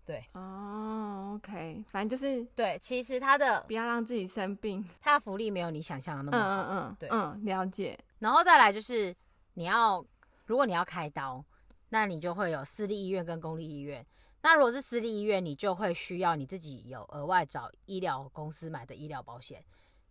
[0.06, 2.78] 对，哦，OK，反正就是对。
[2.78, 6.62] 其实他的不要让自己生病，他的福利没有你想象的那么好。
[6.62, 7.98] 嗯嗯，对，嗯，了解。
[8.18, 9.14] 然后再来就是
[9.54, 10.04] 你要，
[10.44, 11.44] 如果你要开刀，
[11.88, 14.06] 那你就会有私立医院跟公立医院。
[14.44, 19.64] 那如果是私立医院，你就会需要你自己有额外找医疗公司买的医疗保险。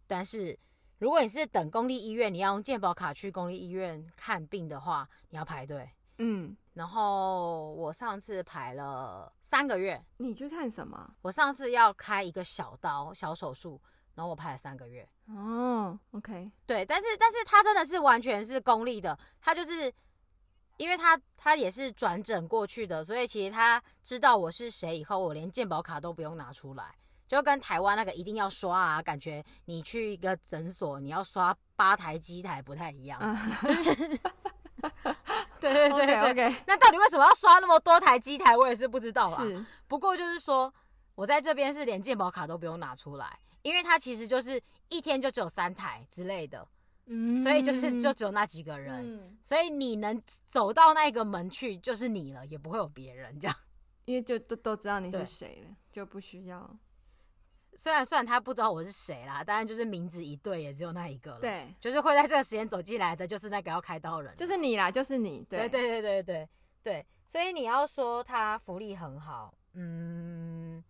[0.07, 0.57] 但是
[0.97, 5.87] 如果你是等公立医院，你要用健保卡去公立医院看病的话，你要排队。
[6.17, 10.03] 嗯，然后我上次排了三个月。
[10.17, 11.13] 你去看什么？
[11.21, 13.79] 我上次要开一个小刀小手术，
[14.15, 15.07] 然后我排了三个月。
[15.27, 16.51] 哦，OK。
[16.65, 19.93] 对，但是但是它真的是完全是公立的，它就是。
[20.77, 26.95] 因为他他也是转诊过去的，所以其实他知道我是谁以后，我连健保卡都不用拿出来，
[27.27, 33.19] 就跟台湾那个一定要刷啊，感觉你去一个诊所你要刷八台机台不太一样，
[33.61, 33.95] 就是
[35.61, 36.55] 对对对对 okay, okay.
[36.67, 39.41] 那到底为什么要刷那么多台机台，我也是不知道啊。
[39.41, 40.73] 是，不过就是说
[41.15, 46.67] 我在这边是连健保卡都不用拿出来，因为他其实就是一天就只有三台之类的。
[47.05, 53.55] 嗯，所以就是就只有那几个人，嗯，所以你能走到那个门去就是你了，也不会有别人这样，
[54.05, 56.79] 因为就都都知道你是谁了，就不需要。
[57.75, 61.39] 虽然虽然他不知道我是谁啦，但是就是名字一对，也只有那一个了。
[61.39, 65.43] 对，就是会在这个时间走进来的，就是那个要开刀人，就是你啦，就是你。
[65.49, 66.49] 对对对对对对
[66.81, 70.81] 对，所以你要说他福利很好，嗯，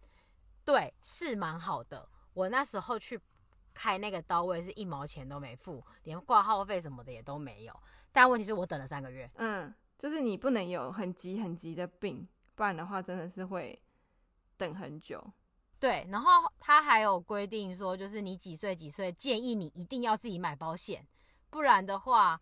[0.63, 2.08] 对，是蛮好的。
[2.36, 3.19] 我那时候去。
[3.73, 7.73] 开那个刀位是一毛钱都没付，连挂号费什么的也都没有。
[8.12, 9.29] 但问题是我等了三个月。
[9.36, 13.81] 嗯，就是你不能有很急很急的病，不然的话真的是会
[14.55, 15.23] 等很久。
[15.79, 21.05] 对，然后他还有规定说，就是你几岁几岁，建议你一定要自己买保险，
[21.49, 22.39] 不然的话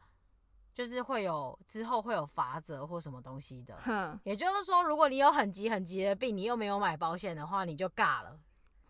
[0.74, 3.76] 就是会有之后会有罚则或什么东西的。
[3.78, 8.40] 哼，也就是说，如果你有很急很急的病，你又没有买保险的话，你就尬了。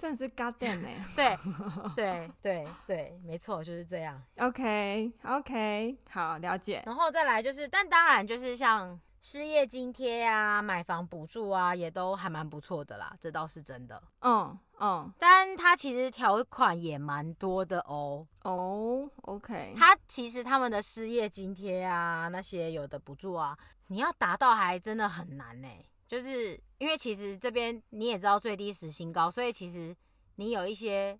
[0.01, 1.05] 真的是 goddamn 哎！
[1.15, 1.37] 对
[1.95, 4.19] 对对对，没错，就是这样。
[4.39, 6.81] OK OK，好，了解。
[6.87, 14.01] 然后再来就是，但当然就是像失业津贴啊、买房补助啊，也都还蛮不错的啦，这倒是真的。
[14.21, 18.25] 嗯嗯，但它其实条款也蛮多的哦。
[18.41, 25.67] 哦，OK，它其实他们的失业津贴啊，那些有的补助啊，你要达到还真的很难呢。
[26.07, 29.95] 就是因为其实这边你也知道最低时薪高，所以其实
[30.37, 31.19] 你有一些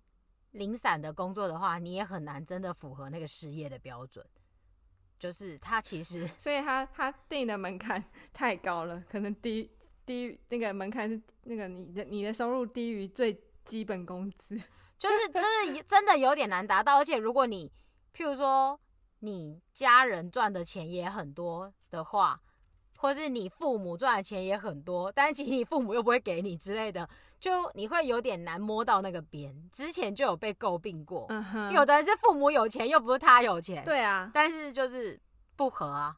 [0.50, 4.26] 零散的工作的话，你也很难真的符合那个失业的标准。
[5.20, 8.04] 就是他其实， 所以他他定的门槛
[8.34, 9.70] 太高了，可能低
[10.04, 14.60] 低于那个门槛是那个你的你的收入低于最基本工资，
[14.98, 17.70] 就是就是真的有点难达到，而且如果你
[18.12, 18.80] 譬如说
[19.20, 22.42] 你家人赚的钱也很多的话。
[23.02, 27.06] 或是你父母赚的钱也很多，但其实你父母又不会给你之类的，
[27.40, 29.52] 就你会有点难摸到那个边。
[29.72, 31.26] 之前就有被诟病过，
[31.72, 35.20] 有的人是父母有钱，又不是他有钱，对啊，但是就是
[35.56, 36.16] 不合啊。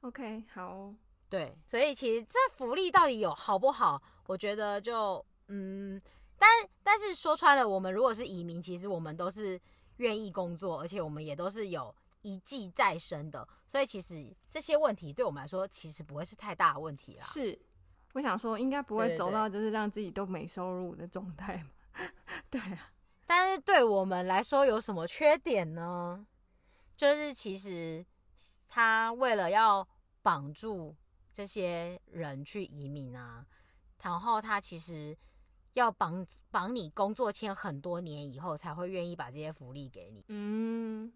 [0.00, 0.90] OK，好，
[1.28, 4.00] 对，所以其实这福利到底有好不好？
[4.26, 6.00] 我觉得就嗯，
[6.38, 6.48] 但
[6.82, 9.60] 但是说穿了，我们如果是移民，其实我们都是
[9.98, 11.94] 愿意工作，而且我们也都是有。
[12.22, 17.24] 一技在身的，所以其实这些问题对我们来说，其实不会是太大的问题啦。
[17.24, 17.60] 是，
[18.14, 21.70] 我想说，应该不会走到就是让自己都没收入的状态嘛。
[22.48, 22.92] 对啊，
[23.26, 26.26] 但是对我们来说有什么缺点呢？
[26.96, 28.04] 就是其实
[28.68, 29.86] 他为了要
[30.22, 30.94] 绑住
[31.32, 33.44] 这些人去移民啊，
[34.02, 35.16] 然后他其实
[35.72, 40.24] 要绑绑你工作签很多年以后，才会愿意把这些福利给你。
[40.28, 41.12] 嗯。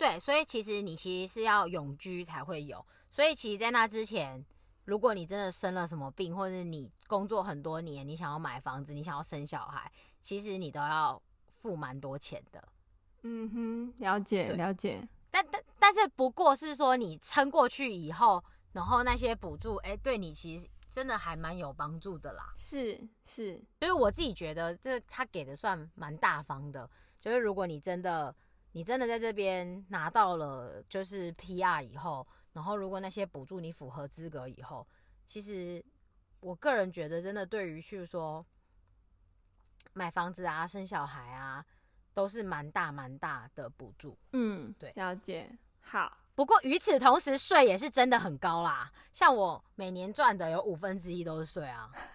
[0.00, 2.82] 对，所以其实你其实是要永居才会有。
[3.10, 4.42] 所以其实，在那之前，
[4.86, 9.92] 如果你真的生了什么病，或者你工作很多年，你想要买房子，你想要生小孩，
[10.22, 12.66] 其实你都要付蛮多钱的。
[13.24, 15.06] 嗯哼，了解了解。
[15.30, 18.42] 但但但是，不过是说你撑过去以后，
[18.72, 22.54] 然后那些补助，哎，对你其实真的还蛮有帮助的啦。
[22.56, 26.88] 是是，所以我自己觉得这他给的算蛮大方的。
[27.20, 28.34] 就是如果你真的。
[28.72, 34.86] 你真的在这边拿到了就是 PR 以后，然后如果那些补助你符合资格以后，
[35.26, 35.84] 其实
[36.40, 38.44] 我个人觉得真的对于去说
[39.92, 41.64] 买房子啊、生小孩啊，
[42.14, 44.16] 都是蛮大蛮大的补助。
[44.32, 45.50] 嗯，对，了解。
[45.80, 48.92] 好，不过与此同时，税也是真的很高啦。
[49.12, 51.90] 像我每年赚的有五分之一都是税啊。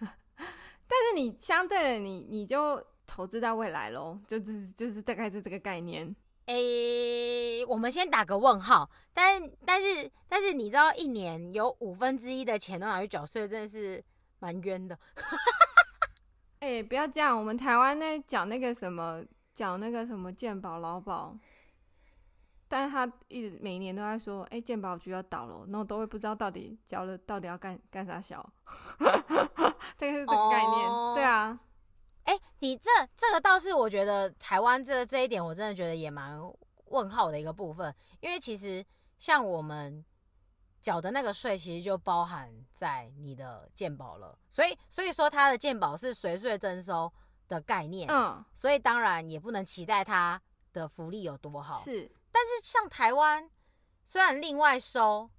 [0.88, 6.14] 但是你相对的你，你你就投资在未来喽，就是就是大概是这个概念。
[6.46, 14.02] 诶、我们先打个问号，但但是但是你知道，一年有五分之一的钱都拿去缴税，真的是
[14.38, 14.96] 蛮冤的。
[16.60, 19.24] 诶、不要这样，我们台湾那缴那个什么，
[19.54, 21.36] 缴那个什么健保劳保，
[22.68, 28.48] 但是他一直每一年都在说，诶、欸，健保局要倒了，那我都会不知道到底缴了到底要干干啥小，
[29.98, 31.14] 这个是这个概念，oh.
[31.14, 31.58] 对啊。
[32.26, 36.40] 哎、欸，你这这个倒是我觉得台湾这这一点，我真的觉得也蛮
[36.86, 38.84] 问号的一个部分，因为其实
[39.18, 40.04] 像我们
[40.82, 47.12] 缴的那个税，其实就包含在你的健保了，所以所以说它的健保是随税征收
[47.48, 50.40] 的概念，嗯，所以当然也不能期待它
[50.72, 53.50] 的福利有多好，是，但是像台湾
[54.04, 55.30] 虽然另外收。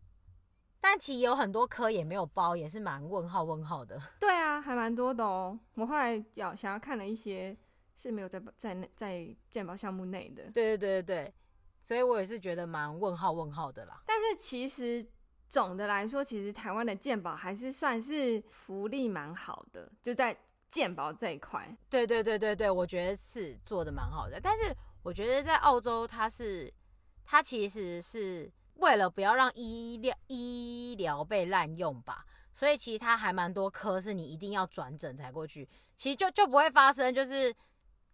[0.89, 4.01] 但其实有很多科也没有包，也是蛮问号问号的。
[4.17, 5.59] 对啊，还蛮多的哦。
[5.73, 7.55] 我后来要想要看了一些
[7.93, 10.43] 是没有在在在健保项目内的。
[10.43, 11.33] 对对对对对，
[11.83, 14.01] 所以我也是觉得蛮问号问号的啦。
[14.05, 15.05] 但是其实
[15.49, 20.33] 总的来说，其实台湾的健保还是算是福利蛮好的，就在
[20.69, 21.67] 健保这一块。
[21.89, 24.39] 对对对对对，我觉得是做的蛮好的。
[24.39, 24.73] 但是
[25.03, 26.73] 我觉得在澳洲，它是
[27.25, 28.49] 它其实是。
[28.79, 37.53] 为了不要让医疗医疗被滥用吧，所以其实它还蛮多科是你一定要转诊才过去，其实就就不会发生就是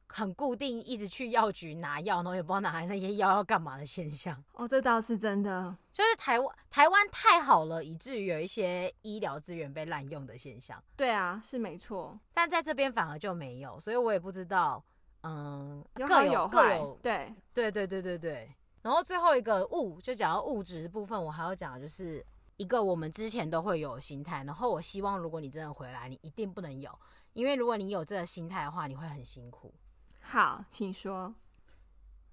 [0.08, 4.42] 很固定一直去药局拿药，然后也不知道拿来那些药要干嘛的现象。
[4.54, 10.82] 哦，这倒是真的，就是台湾台湾太好了，以至于有一些医疗资源被滥用的现象。
[10.96, 14.84] 对啊，是没错，但在这边反而就没有，所以我也不知道，
[15.24, 18.56] 嗯，有各有有各有，对对对对对对。
[18.84, 22.24] 然后最后一个物，就讲到物质部分，我还要讲的就是
[22.58, 24.44] 一个我们之前都会有心态。
[24.44, 27.00] 然后我希望，如果你真的回来，你一定不能有，
[27.32, 29.74] 因为如果你有这个心态的话，你会很辛苦。
[30.20, 31.34] 好，请说。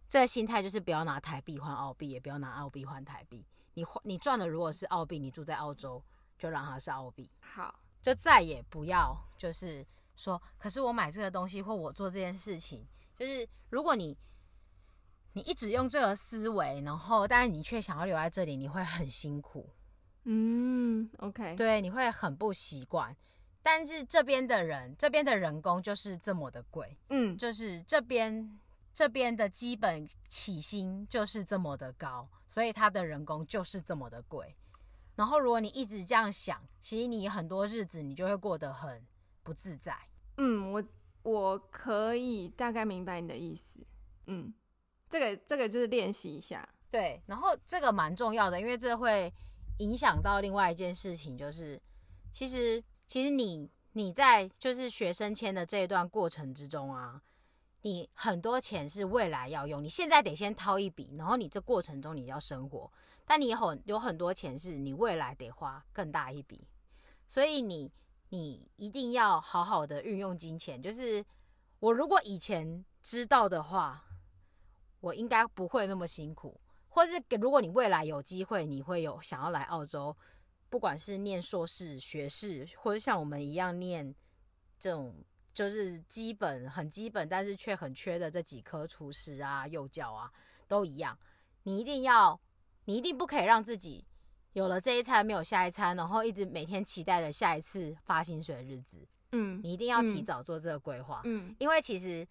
[0.09, 3.47] 这个心态就是不要拿台币换澳币，也不要拿澳币换台币。
[3.75, 6.03] 你换你赚的如果是澳币，你住在澳洲
[6.37, 7.31] 就让它是澳币。
[7.39, 7.73] 好，
[8.03, 9.87] 就再也不要就是
[10.17, 12.85] 说，可是我买这个东西或我做这件事情，
[13.17, 14.19] 就是如果你。
[15.33, 19.71] 你一直用这个思维，然后但是你却想要留在这里，你会很辛苦。
[20.25, 23.17] 嗯，OK，对，你会很不习惯。
[23.63, 28.59] 但是这边的人，这边的人工就是这么的贵，嗯，就是这边
[28.93, 34.57] 这边的基本起薪就是这么的高，所以他的人工就是这么的贵。
[35.15, 39.07] 然后如果你一直这样想，其实你很多日子你就会过得很
[39.43, 39.95] 不自在。
[40.39, 40.83] 嗯，我
[41.23, 43.79] 我可以大概明白你的意思。
[44.27, 44.53] 嗯。
[45.11, 49.31] 这个这个就是练习一下，对，然后这个蛮重要的，因为这会
[49.79, 51.79] 影响到另外一件事情，就是
[52.33, 57.21] 其实其实你你在就是学生签的这一段过程之中啊，
[57.83, 62.91] 你很多钱是未来要用，你现在得先掏一笔，然后你这过程中你要生活，
[63.27, 66.69] 但你很有很多钱是你未来得花更大一笔，
[67.27, 67.91] 所以你
[68.29, 70.81] 你一定要好好的运用金钱。
[70.81, 71.25] 就是
[71.81, 74.05] 我如果以前知道的话，
[75.01, 76.61] 我应该不会那么辛苦。
[76.89, 80.17] 或是给，如果你未来有机会，你会有想要来澳洲，
[80.69, 84.15] 不管是念硕士、学士，或者像我们一样念
[84.79, 85.15] 这种
[85.55, 90.31] 就是基本很基本，但是却很缺的这几科厨师啊、幼教啊，
[90.67, 91.17] 都一样。
[91.63, 92.41] 你一定要，
[92.87, 94.05] 你一定不可以让自己
[94.55, 99.07] 有了这一餐没有下一餐，然后一直每天期待着下一次发薪水的日子。
[99.33, 101.21] 嗯，你一定要提早做这个规划。
[101.25, 102.27] 嗯，因为其实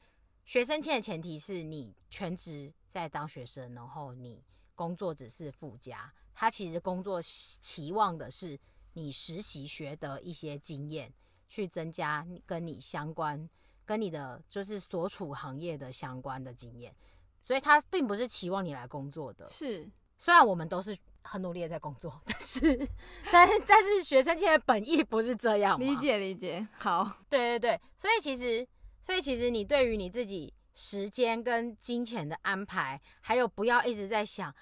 [0.50, 4.44] 学生签的前提是你全职在当学生，然后你。
[4.74, 8.58] 工作只是附加，他其实工作期望的是
[8.94, 11.14] 你实习学的一些经验，
[11.50, 13.48] 去增加跟你相关、
[13.86, 16.96] 跟你的就是所处行业的相关的经验，
[17.44, 19.48] 所以他并不是期望你来工作的。
[19.50, 19.86] 是，
[20.18, 22.88] 虽然我们都是很努力的在工作，但是，
[23.32, 25.78] 但是，但是学生签的本意不是这样。
[25.78, 26.66] 理解，理解。
[26.72, 28.66] 好，对对对，所以其实，
[29.02, 34.54] 所以其实你对于你自己时间跟金钱的安排，还有不要一直在想。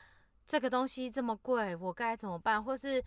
[0.46, 2.64] 这个东西这么贵，我该怎么办？
[2.64, 3.04] 或是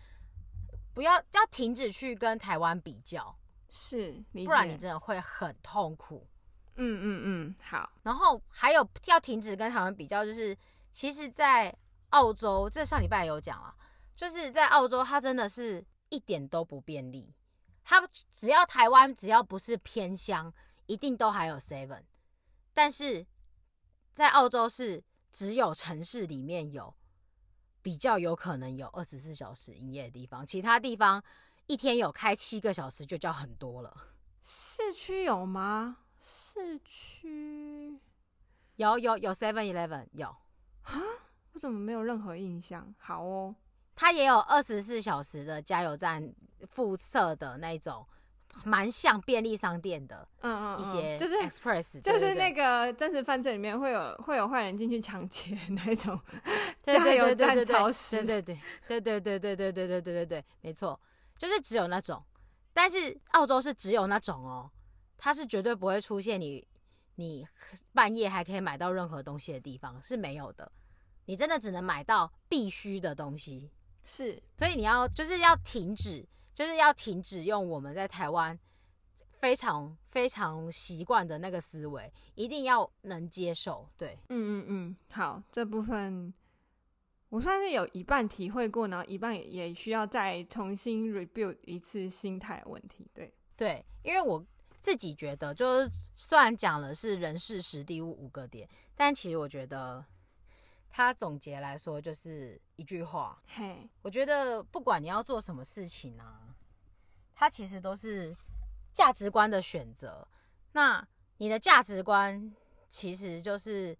[0.93, 3.35] 不要要停止去跟台湾比较，
[3.67, 6.27] 是，不然你真的会很痛苦。
[6.75, 7.91] 嗯嗯嗯，好。
[8.03, 10.55] 然后还有要停止跟台湾比较，就是
[10.91, 11.75] 其实，在
[12.11, 13.73] 澳洲，这上礼拜有讲啊，
[14.15, 17.33] 就是在澳洲，它真的是一点都不便利。
[17.83, 20.53] 它只要台湾只要不是偏乡，
[20.91, 22.03] 一定都还有 seven，
[22.73, 23.25] 但是
[24.13, 26.93] 在澳洲是只有城市里面有。
[27.83, 31.23] 比较有可能有二十四小时营业的地方，其他地方
[31.65, 33.91] 一天有开七个小时就叫很多了。
[34.43, 35.97] 市区有吗？
[36.19, 37.99] 市区
[38.75, 40.27] 有有有 Seven Eleven 有
[40.83, 41.01] 啊？
[41.53, 42.93] 我怎么没有任何印象？
[42.99, 43.55] 好哦，
[43.95, 46.31] 它也有二十四小时的加油站
[46.69, 48.07] 附设的那种。
[48.63, 56.19] 蛮像便利商店的，嗯嗯，一些就是 express，就是那个真实犯罪里面会有会有坏人进去抢劫那种
[56.83, 60.99] 加油站超市，对对对对对对对对对对对对对，没错，
[61.37, 62.23] 就是只有那种，
[62.73, 64.69] 但是澳洲是只有那种哦，
[65.17, 66.67] 它是绝对不会出现你
[67.15, 67.47] 你
[67.93, 70.71] 半夜还可以买到任何东西的地方是没有的，
[71.25, 73.71] 你真的只能买到必须的东西，
[74.03, 76.27] 是，所以你要就是要停止。
[76.61, 78.57] 就是要停止用我们在台湾
[79.39, 83.89] 非常非常习惯的那个思维，一定要能接受。
[83.97, 86.31] 对，嗯嗯嗯，好，这部分
[87.29, 93.09] 我算是有一半体会过，然后一半也也需要再重新 rebuild 一次心态问题。
[93.11, 94.45] 对对，因为我
[94.79, 100.05] 自己觉得，就是虽然讲了是人事时地物五个点，但其实我觉得
[100.91, 103.39] 他总结来说就是一句话。
[103.45, 106.55] 嘿，我觉得不管你要做什么事情啊。
[107.35, 108.35] 它其实都是
[108.91, 110.27] 价值观的选择。
[110.73, 111.07] 那
[111.37, 112.53] 你的价值观
[112.87, 113.97] 其实就是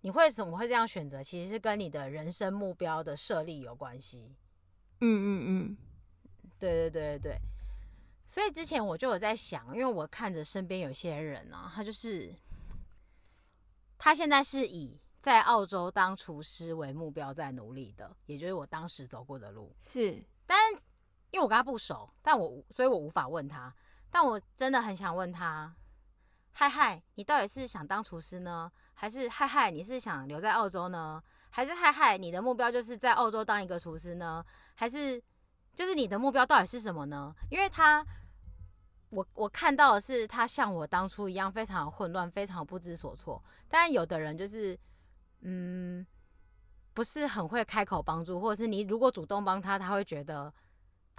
[0.00, 4.34] 你会怎么会这样选择，其实是跟你的人生目标的设立有关系。
[5.00, 5.76] 嗯嗯嗯，
[6.58, 7.38] 对对对对对。
[8.26, 12.32] 所以之前我就有在想，因为我看着身边有些人啊，他就是
[13.98, 19.74] 他现在是以在澳洲当厨师为目标在努力的，也就是我当时走过的路。
[19.80, 20.58] 是，但。
[21.32, 23.72] 因为我跟他不熟，但我所以我无法问他。
[24.10, 25.72] 但我真的很想问他：
[26.50, 34.44] 嗨嗨，你到底是想当厨师呢，还是嗨嗨，你是想留在澳洲呢，还是嗨嗨，你的目标就是在澳洲当一个厨师呢，
[34.74, 35.22] 还是
[35.72, 37.32] 就是你的目标到底是什么呢？
[37.48, 38.04] 因为他，
[39.10, 43.40] 我我看到的是他像我当初一样非常混乱，非常不知所措。
[43.68, 44.76] 但有的人就是，
[45.40, 46.06] 嗯，
[46.94, 50.52] 不是很会开口帮助，或者是你如果主动帮他，他会觉得。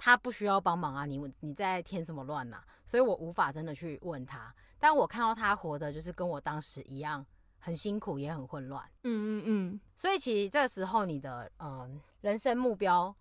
[0.04, 2.60] 他不需要帮忙啊，你你在添什么乱呐？
[2.84, 4.52] 所以我无法真的去问他。
[4.80, 7.24] 但我看到他活的就是跟我当时一样，
[7.60, 8.84] 很辛苦也很混乱。
[9.04, 9.80] 嗯嗯嗯。
[9.96, 13.14] 所以其实这个时候你的嗯人生目标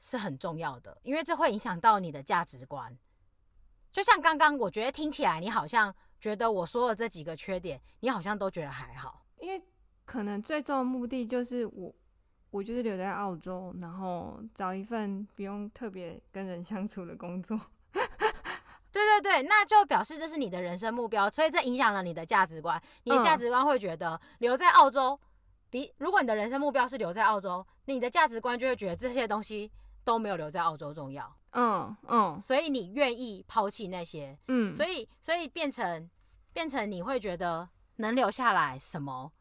[0.00, 2.98] 是很重要的，因为这会影响到你的价值观。
[3.92, 9.24] 就像刚刚我觉得听起来你好像觉得我说的这几个缺点，你好像都觉得还好。
[9.38, 9.64] 因为
[10.04, 11.94] 可能最终的目的就是我。
[12.50, 17.60] 我就是留在澳洲，然后找一份不用特别跟人相处的工作。
[17.92, 22.80] 对对对，那就表示这是你的人生目标，所以这影响了你的价值观。
[23.02, 25.18] 你的价值观会觉得留在澳洲
[25.68, 29.68] 比如果你的人生目标是留在澳洲，你的价值观就会觉得这些东西
[30.04, 31.36] 都没有留在澳洲重要。
[31.50, 36.08] 嗯嗯，所以你愿意抛弃那些，嗯，所以所以变成
[36.52, 39.32] 变成你会觉得能留下来，什么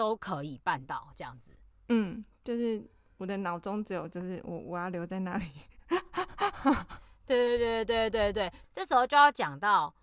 [0.00, 1.52] 都可以办到这样子。
[1.90, 2.82] 嗯，就是
[3.18, 5.44] 我的脑中只有就是我我要留在那里。
[7.26, 9.94] 对对对对对对，这时候就要讲到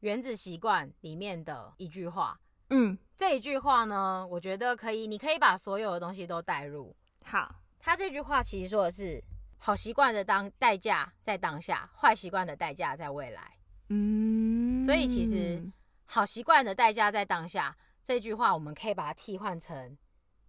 [0.00, 2.40] 原子习惯里面的一句话。
[2.70, 6.96] 嗯，这一句话呢，我觉得可以，你可以把所有的东西都带入。
[7.22, 9.22] 好，他这句话其实说的是，
[9.58, 13.58] 好习惯的当代价在当下，坏习惯的代价在未来。
[13.90, 15.62] 嗯，所以其实
[16.06, 19.96] 好习惯的代价在当下这句话，我们可以把它替换成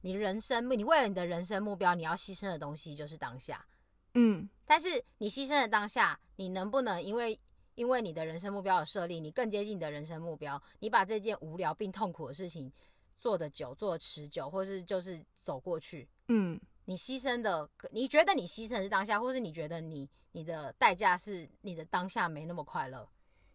[0.01, 3.65] 你人生，你为了你的人生目标，你要牺牲的东西就是当下。
[4.13, 7.39] 嗯，但是你牺牲的当下，你能不能因为
[7.75, 12.71] 因为你的人生目标的设立，你更接近你的人生目标，你把这件无聊并痛苦的事情
[13.17, 16.07] 做得久、做得持久，或是就是走过去？
[16.27, 23.09] 嗯，你牺牲的，你觉得你牺牲的是当下，或是你觉得你你的代价是你的当下没那么快乐？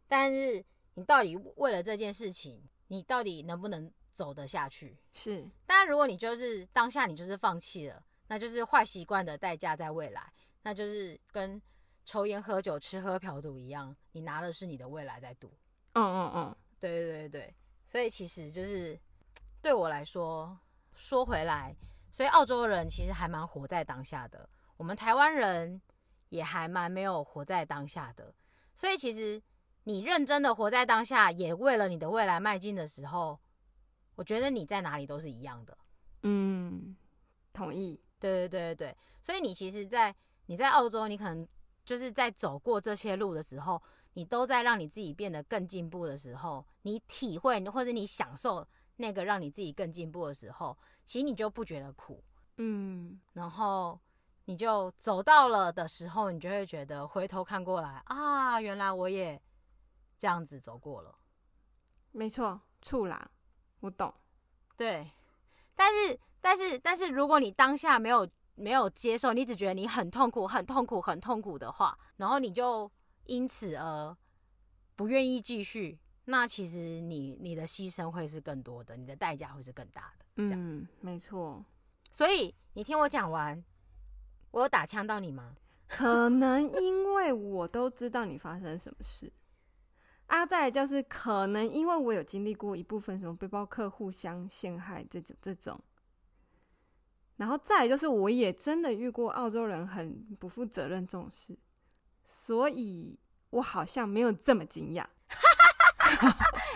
[0.09, 4.99] 但是你到底为了这件事情，你到底能不能走得下去？
[5.12, 5.49] 是。
[5.64, 10.32] 但如果你就是当下你就是放弃了，那就是坏习惯的代价在未来。
[10.62, 11.61] 那就是跟
[12.05, 15.57] 抽烟、喝酒、吃喝嫖赌一样，你拿的是你的未来在赌。
[15.93, 17.55] 嗯嗯嗯，对对对对，
[17.88, 18.99] 所以其实就是
[19.62, 20.59] 对我来说，
[20.95, 21.74] 说回来，
[22.11, 25.80] 所以澳洲人其实还蛮活在当下的，我们台湾人
[26.28, 28.34] 也还蛮没有活在当下的。
[28.74, 29.41] 所以其实
[29.85, 33.39] 你认真的活在当下，也为了你的未来迈进的时候，
[34.14, 35.76] 我觉得你在哪里都是一样的。
[36.22, 36.97] 嗯，
[37.53, 38.01] 同意。
[38.18, 40.14] 对对对对对，所以你其实，在
[40.45, 41.49] 你在澳洲，你可能
[41.87, 52.22] 就是在走过这些路的时候，你都在让你自己变得更进步的时候，你体会或者你享受那个让你自己更进步的时候，其实你就不觉得苦，
[52.59, 53.99] 嗯，然后
[54.45, 59.41] 你就走到了的时候，你就会觉得回头看过来啊，原来我也
[60.21, 61.12] 这样子走过了，
[62.12, 63.29] 没错，处啦，
[63.81, 64.14] 我懂，
[64.77, 65.11] 对，
[65.75, 68.31] 但是但是但是如果你当下没有。
[68.57, 72.91] 没有接受，你只觉得你很痛苦、很痛苦、很痛苦的话，然后你就
[73.25, 74.14] 因此而
[74.97, 75.99] 不愿意继续。
[76.27, 80.27] 那其实你你的牺牲会是更多的，你的代价会是更大的。
[80.35, 81.64] 嗯，没错。
[82.12, 83.64] 所以你听我讲完，
[84.51, 85.57] 我有打枪到你吗？
[85.89, 89.33] 可能因为我都知道你发生什么事
[90.31, 95.78] 啊，再来就是可能因为我有经历过一部分什么背包客互相陷害这种这种。
[97.37, 101.59] 然后再来就是，我也真的遇过澳洲人很不负责任这种事，
[102.24, 103.18] 所以
[103.51, 105.05] 我好像没有这么惊讶。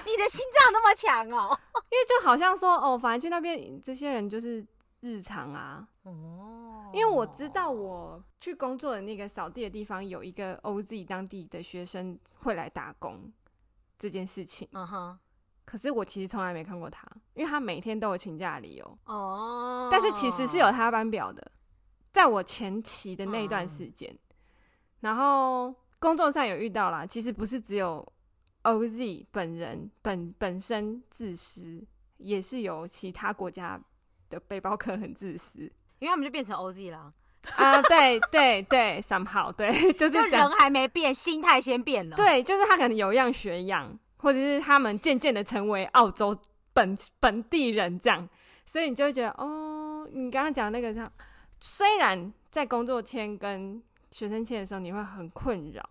[0.05, 1.57] 你的心脏那么强哦？
[1.91, 4.67] 因为就好像说哦，反正去那边这些人就是
[5.01, 5.87] 日常啊。
[6.03, 6.91] 哦。
[6.93, 13.33] 因为我知道我去工作的那个扫地的地方有一个 OZ 当地的学生会来打工
[13.99, 14.69] 这件事情。
[14.73, 15.19] 嗯哼。
[15.65, 19.89] 可是我其实从来没看过他，因为他每天都有请假的理由哦。
[19.91, 21.53] 但是其实是有他班表的，
[22.13, 24.15] 在我前期的那一段时间，
[25.01, 27.07] 然后工作上有遇到啦。
[27.07, 28.07] 其实不是只有
[28.65, 31.83] OZ 本人本本身自私，
[32.19, 33.81] 也是有其他国家
[34.29, 35.61] 的背包客很自私，
[35.99, 37.11] 因为他们就变成 OZ 了
[37.57, 37.81] 啊。
[37.83, 42.17] 对对对，somehow 对， 就是就人还没变，心态先变了。
[42.17, 43.99] 对，就是他可能有样学样。
[44.17, 46.35] 或者是他们渐渐的成为澳洲
[46.73, 48.27] 本本地人这样，
[48.65, 51.13] 所以你就会觉得哦，你刚刚讲那个这样，
[51.61, 55.87] 虽然在工作签跟学生签的时候你会很困扰，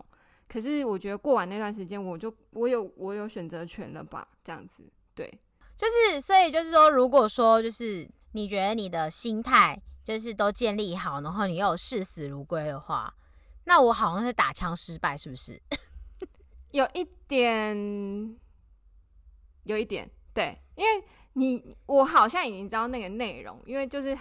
[0.49, 4.82] 可是我觉得过完那段时间，我就我有我有选择权了吧，这样子，
[5.14, 5.32] 对，
[5.78, 13.14] 就是所以就是说，如果说就是你觉得你的心态就是都建立好，然后你又视死如归的话，
[13.66, 15.62] 那我好像是打枪失败，是不是？
[16.72, 18.38] 有一点，
[19.64, 24.18] 有一点，对，因为你我好像已经知道那个内容，因为就是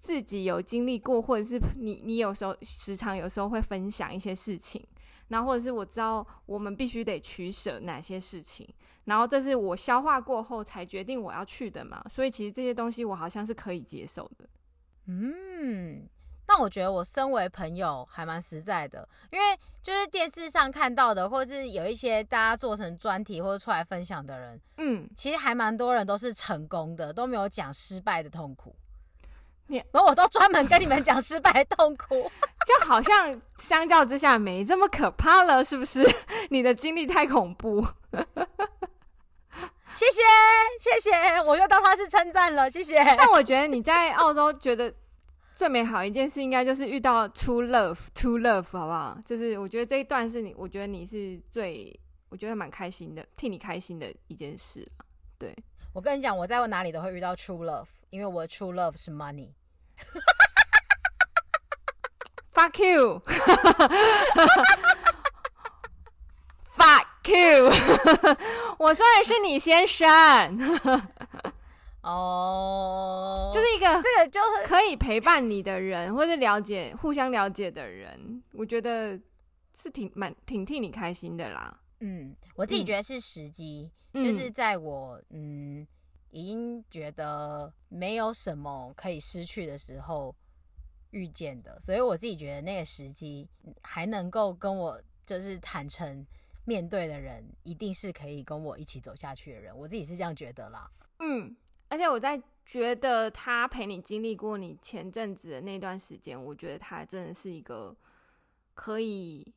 [0.00, 4.86] 自己有经历过，或者是你你有时候时常有时候会分享一些事情，
[5.28, 8.68] 然后或者是我知道我们必须得取舍哪些事情，
[9.06, 14.46] 然后这是我消化过后才决定我要去的嘛，所以其实这些东西我好像是可以接受的，
[15.06, 16.06] 嗯。
[16.48, 19.44] 但我觉得我身为朋友还蛮实在的，因为
[19.82, 28.76] 就是电视上看到的，或是有一些大家做成专题或者出来分享的人，嗯，其实还蛮多人都是成功的，都没有讲失败的痛苦。
[29.66, 32.30] 你然后我都专门跟你们讲失败的痛苦，
[32.64, 36.08] 就好像相较之下没这么可怕了，是不是？
[36.50, 37.84] 你的经历太恐怖。
[39.96, 40.20] 谢谢
[40.78, 43.02] 谢谢，我就当他是称赞了，谢谢。
[43.16, 44.92] 但我觉得你在澳洲觉得
[45.54, 49.18] 最美好一件事，应该就是遇到 true love，true love，好不好？
[49.24, 54.86] 就是我觉得这一段是你，我觉得你是最，我觉得蛮开心的，替你开心的一件事。
[55.38, 55.56] 对，
[55.94, 59.48] 我跟你讲，我在哪里都会遇到 true love，因为我的 true love 是 money。
[62.52, 63.22] Fuck you！
[67.28, 67.66] You！
[68.78, 70.06] 我说的是你先生。
[72.02, 79.18] 哦，oh, 就是一个这个就是可以陪伴你的人，或者了解、互相了解的人，我觉得
[79.74, 81.80] 是挺蛮挺替你开心的啦。
[81.98, 85.84] 嗯，我自己觉得是时机，嗯、就是在我嗯
[86.30, 90.32] 已经觉得没有什么可以失去的时候
[91.10, 93.48] 遇见的，所以我自己觉得那个时机
[93.82, 96.24] 还能够跟我就是坦诚
[96.66, 99.74] 面对的人，一定是可以跟我一起走下去的人。
[99.74, 100.90] 我自己是这样觉得啦。
[101.20, 101.56] 嗯。
[101.88, 107.96] 而且我在觉得他陪你经历过你前阵子的那段时间，我觉得他真的是一个
[108.74, 109.54] 可以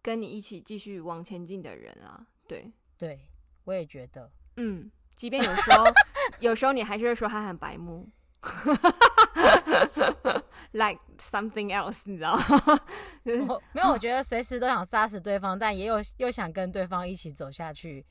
[0.00, 2.24] 跟你一起继续往前进的人啊。
[2.46, 3.28] 对，对
[3.64, 5.84] 我也觉得，嗯，即便有时候
[6.38, 8.08] 有时候你还是会说他很白目
[10.72, 12.80] ，like something else，你知道吗？
[13.24, 18.04] 没有，我觉得随时都想杀死对方，但也有又想跟对方一起走下去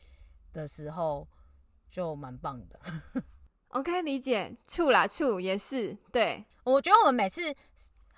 [0.53, 1.27] 的时候，
[1.89, 2.79] 就蛮棒的。
[3.69, 6.45] OK，理解，处啦处也是对。
[6.63, 7.53] 我觉得我们每次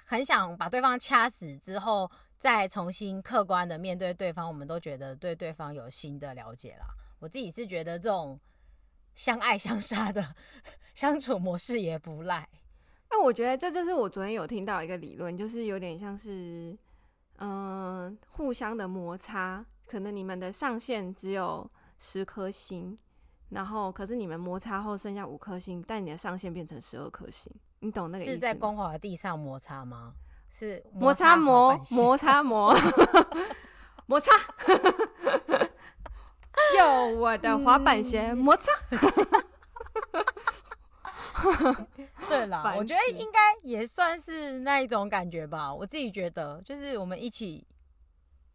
[0.06, 6.86] 很想把对方掐死之后，再重新客观的面对对方，我们都觉得对对方有新的了解啦。
[7.20, 8.40] 我自己是觉得这种
[9.14, 10.36] 相爱相杀的
[10.96, 12.48] 相处模式也不赖。
[13.12, 16.78] 那我觉得这就是我昨天有听到一个理论，就是有点像是
[17.38, 22.98] 嗯、呃，互相的摩擦，可能你们的上限只有十颗星。
[23.50, 28.36] 然后，可是你们摩擦后剩下五颗星，但你的上限变成十二颗星，你懂那个意思吗？
[28.36, 30.14] 是在光滑的地上摩擦吗？
[30.52, 32.72] 是摩擦磨摩擦磨
[34.06, 34.32] 摩擦，
[36.78, 38.72] 用我的滑板鞋摩擦。
[42.28, 45.74] 对啦， 我觉得应该也算是那一种感觉吧。
[45.74, 47.66] 我自己觉得，就是我们一起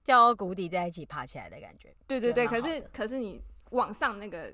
[0.05, 1.95] 掉到谷底，在一起爬起来的感觉。
[2.07, 4.53] 对对对，可是可是你往上那个。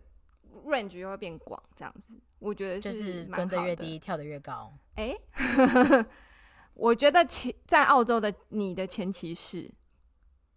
[0.67, 2.09] range 又会变广，这样子，
[2.41, 4.75] 我觉得是就是蹲的越低，跳的越高。
[4.97, 6.07] 哎、欸，
[6.75, 9.73] 我觉得前在澳洲的你的前期是，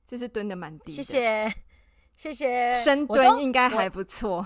[0.04, 1.04] 就是蹲的蛮低的。
[1.04, 1.54] 谢谢，
[2.16, 2.74] 谢谢。
[2.74, 4.44] 深蹲应该还不错。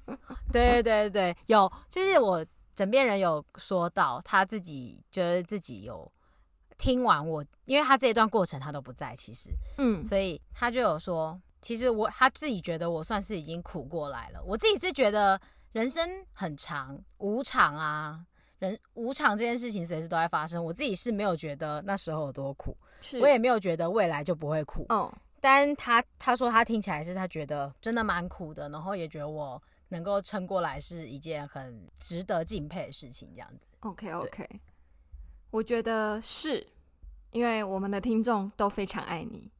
[0.50, 2.42] 对对对，有，就是我
[2.76, 6.08] 枕边人有说到，他自己觉得自己有
[6.78, 11.40] 听完我，因为他这一段过程他都不在，其实，嗯，所以他就有说。
[11.62, 14.40] 其实我他自己觉得我算是已经苦过来了。
[14.44, 15.40] 我自己是觉得
[15.72, 18.24] 人生很长，无常啊，
[18.60, 20.62] 人无常这件事情随时都在发生。
[20.62, 22.76] 我自己是没有觉得那时候有多苦，
[23.20, 24.86] 我也没有觉得未来就不会苦。
[24.90, 33.30] 哦，但他他说他听起来是他觉得真的蛮苦的，然后也觉得我能够撑过来是一件很值得敬佩的事情。
[33.34, 34.60] 这样子，OK OK，
[35.50, 36.66] 我觉得是
[37.30, 39.50] 因为我们的听众都非常爱你。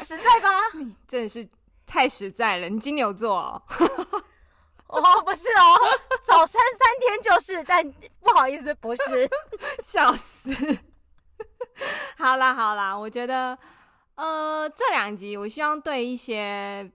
[0.01, 0.49] 实在吧？
[0.79, 1.47] 你真的是
[1.87, 3.63] 太实在了，你金牛座哦。
[4.93, 5.79] 哦，不是哦，
[6.21, 7.83] 早餐三天就是，但
[8.21, 9.29] 不好意思，不是，
[9.83, 10.51] 笑死。
[12.19, 13.59] 好啦好啦，我觉得，
[14.17, 16.93] 呃，这两集我希望对一些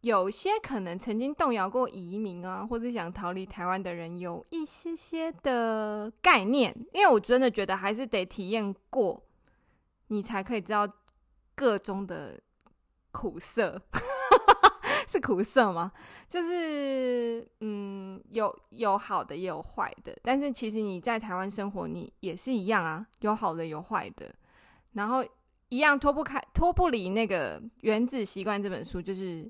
[0.00, 9.22] 有些可能曾经动摇过移民啊，或者想逃离台湾的人，有一些些的概念，因为我真的觉得还是得体验过，
[10.08, 10.88] 你才可以知道
[11.54, 12.40] 个中的
[13.12, 13.82] 苦涩。
[15.08, 15.92] 是苦涩吗？
[16.28, 24.34] 就是嗯，有有好的也有坏的，但是其实你在台湾生活，你也是一样啊，有好的有坏的，
[24.94, 25.24] 然后
[25.68, 29.42] 一样脱不开脱不离那个《原子习惯》这本书，就是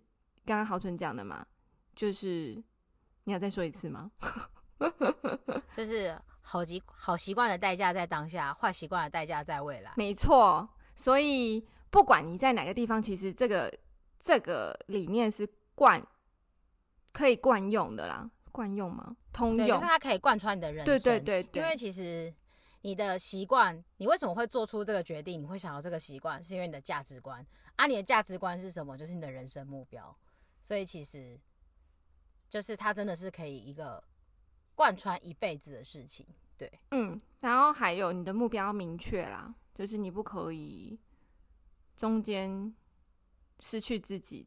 [0.44, 1.46] 刚刚豪春讲的嘛，
[1.94, 2.62] 就是
[3.24, 4.10] 你要再说一次吗？
[5.74, 9.92] 就是好习好习惯的代价在当下，坏习惯的代价在未来。
[9.96, 13.72] 没错，所以不管你在哪个地方，其实这个。
[14.26, 16.04] 这个理念是惯，
[17.12, 19.16] 可以惯用的啦，惯用吗？
[19.32, 20.98] 通用，就是它可以贯穿你的人生。
[20.98, 22.34] 对对对对，因为其实
[22.80, 25.40] 你的习惯，你为什么会做出这个决定？
[25.40, 27.46] 你会想要这个习惯，是因为你的价值观。
[27.76, 28.98] 啊，你的价值观是什么？
[28.98, 30.12] 就是你的人生目标。
[30.60, 31.38] 所以其实，
[32.50, 34.02] 就是它真的是可以一个
[34.74, 36.26] 贯穿一辈子的事情。
[36.58, 40.98] 对，嗯，然后还有你的目标明确啦，就是你不可以
[41.96, 42.74] 中间。
[43.60, 44.46] 失去自己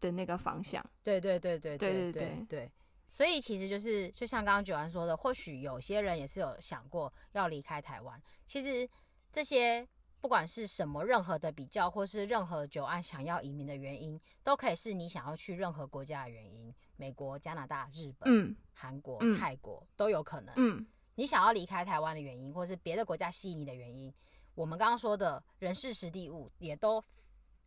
[0.00, 2.72] 的那个方向，对对对对对对对对，
[3.08, 8.20] 所以其实就是就像刚刚九安说的，或许有些人也是有想过要离开台湾。
[8.44, 8.88] 其实
[9.30, 9.86] 这些
[10.20, 20.54] 不管是什么任何的比较，或是任何九安想要移民的原因，都可以是你想要去任何国家的原因，美国、加拿大、日本、嗯、韩国、嗯、泰国都有可能。
[20.56, 24.12] 嗯，你想要离开台湾的原因，或是别的国家吸引你的原因，
[24.54, 27.02] 我们刚刚说的人事、实地、物也都。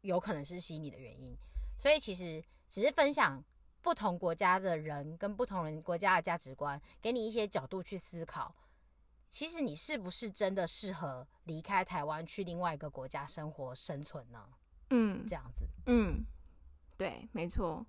[0.02, 1.38] 有可能是吸引你的原因，
[1.78, 3.44] 所以其实只是分享
[3.82, 8.56] 不同国家的人跟不同人国家的价值观，给你一些角度去思考。
[9.30, 14.48] 其实你是不是真的适合离开台湾去另外一个国家生活生存呢？
[14.90, 16.24] 嗯，这样子，嗯，
[16.96, 17.86] 对，没错，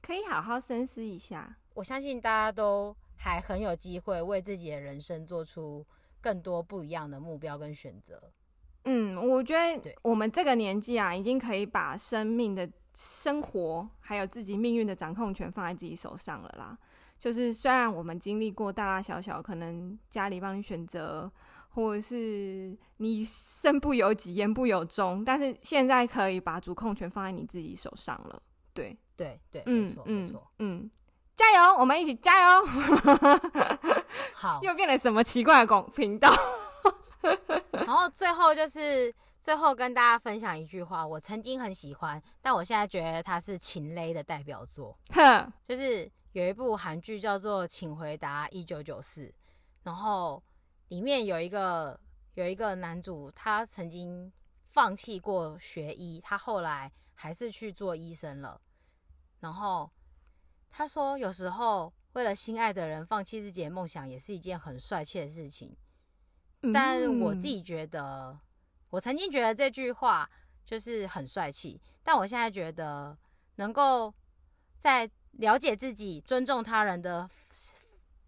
[0.00, 1.58] 可以好好深思一下。
[1.74, 5.84] 我相信大家都还很有机会为自己的人生做出
[6.20, 8.32] 更多不一样的目标跟选择。
[8.86, 16.78] 嗯，我觉得我们这个年纪啊，已经可以把生命的生活还有自己命运的掌控权放在自己手上了啦。
[17.18, 21.30] 就是虽然我们经历过大大小小，可能家里帮你选择，
[21.70, 28.40] 或者是你身不由己、言不由衷，但是现在可以把主控权放在你自己手上了。
[28.72, 30.90] 对对对，嗯、没错嗯没错，嗯，
[31.34, 32.66] 加油，我们一起加油。
[34.34, 36.30] 好，又变了什么奇怪的广频道？
[37.72, 44.98] 然后最后就是最后跟大家分享一句话，我曾经很喜欢，但我现在觉得它是情勒的代表作。
[45.10, 49.26] 哼，就是有一部韩剧叫做《请回答一九九四》，
[49.82, 50.42] 然后
[50.88, 51.98] 里面有一个
[52.34, 54.32] 有一个男主，他曾经
[54.70, 58.60] 放弃过学医，他后来还是去做医生了。
[59.40, 59.90] 然后
[60.70, 65.76] 他说，有时候为了心爱的人放弃自己的梦想，也是一件很帅气的事情。
[66.72, 68.40] 但我自己觉得，嗯、
[68.90, 70.28] 我曾经觉得这句话
[70.64, 73.16] 就是很帅气，但我现在觉得，
[73.56, 74.12] 能够
[74.78, 77.28] 在了解自己、尊重他人的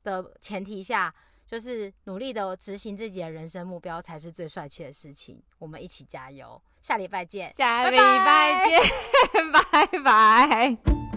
[0.03, 1.15] 的前提下，
[1.47, 5.43] 就是努力的执行自己的人生目标，才是最帅气的事情。
[5.59, 10.79] 我们一起加油，下礼拜见，下礼拜见，拜拜。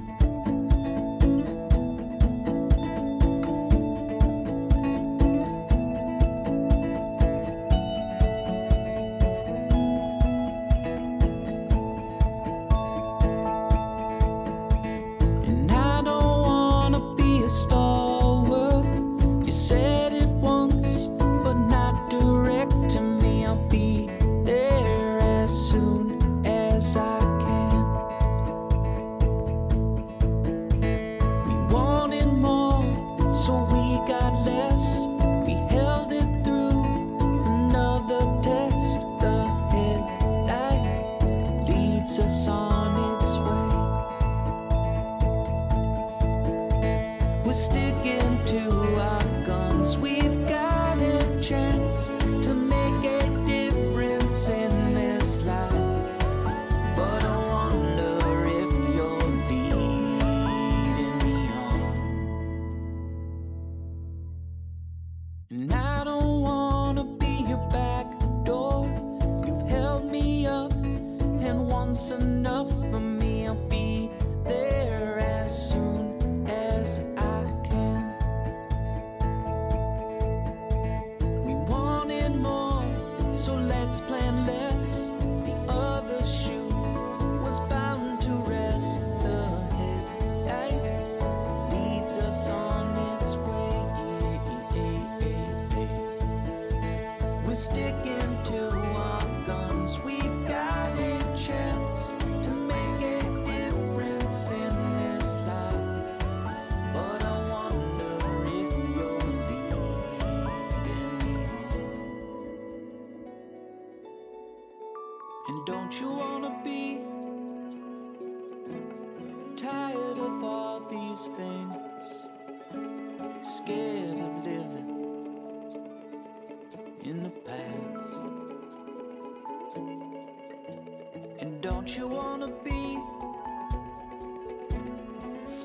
[131.84, 133.00] don't you wanna be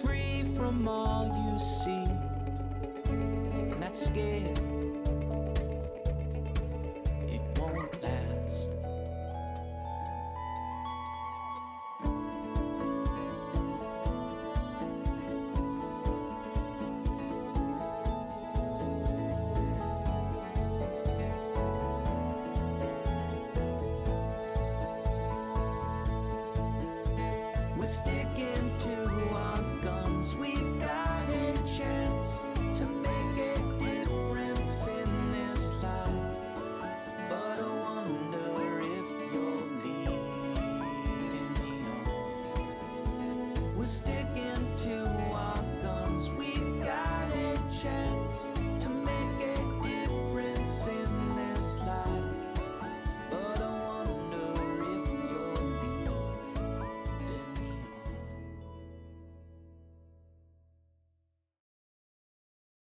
[0.01, 2.06] free from all you see?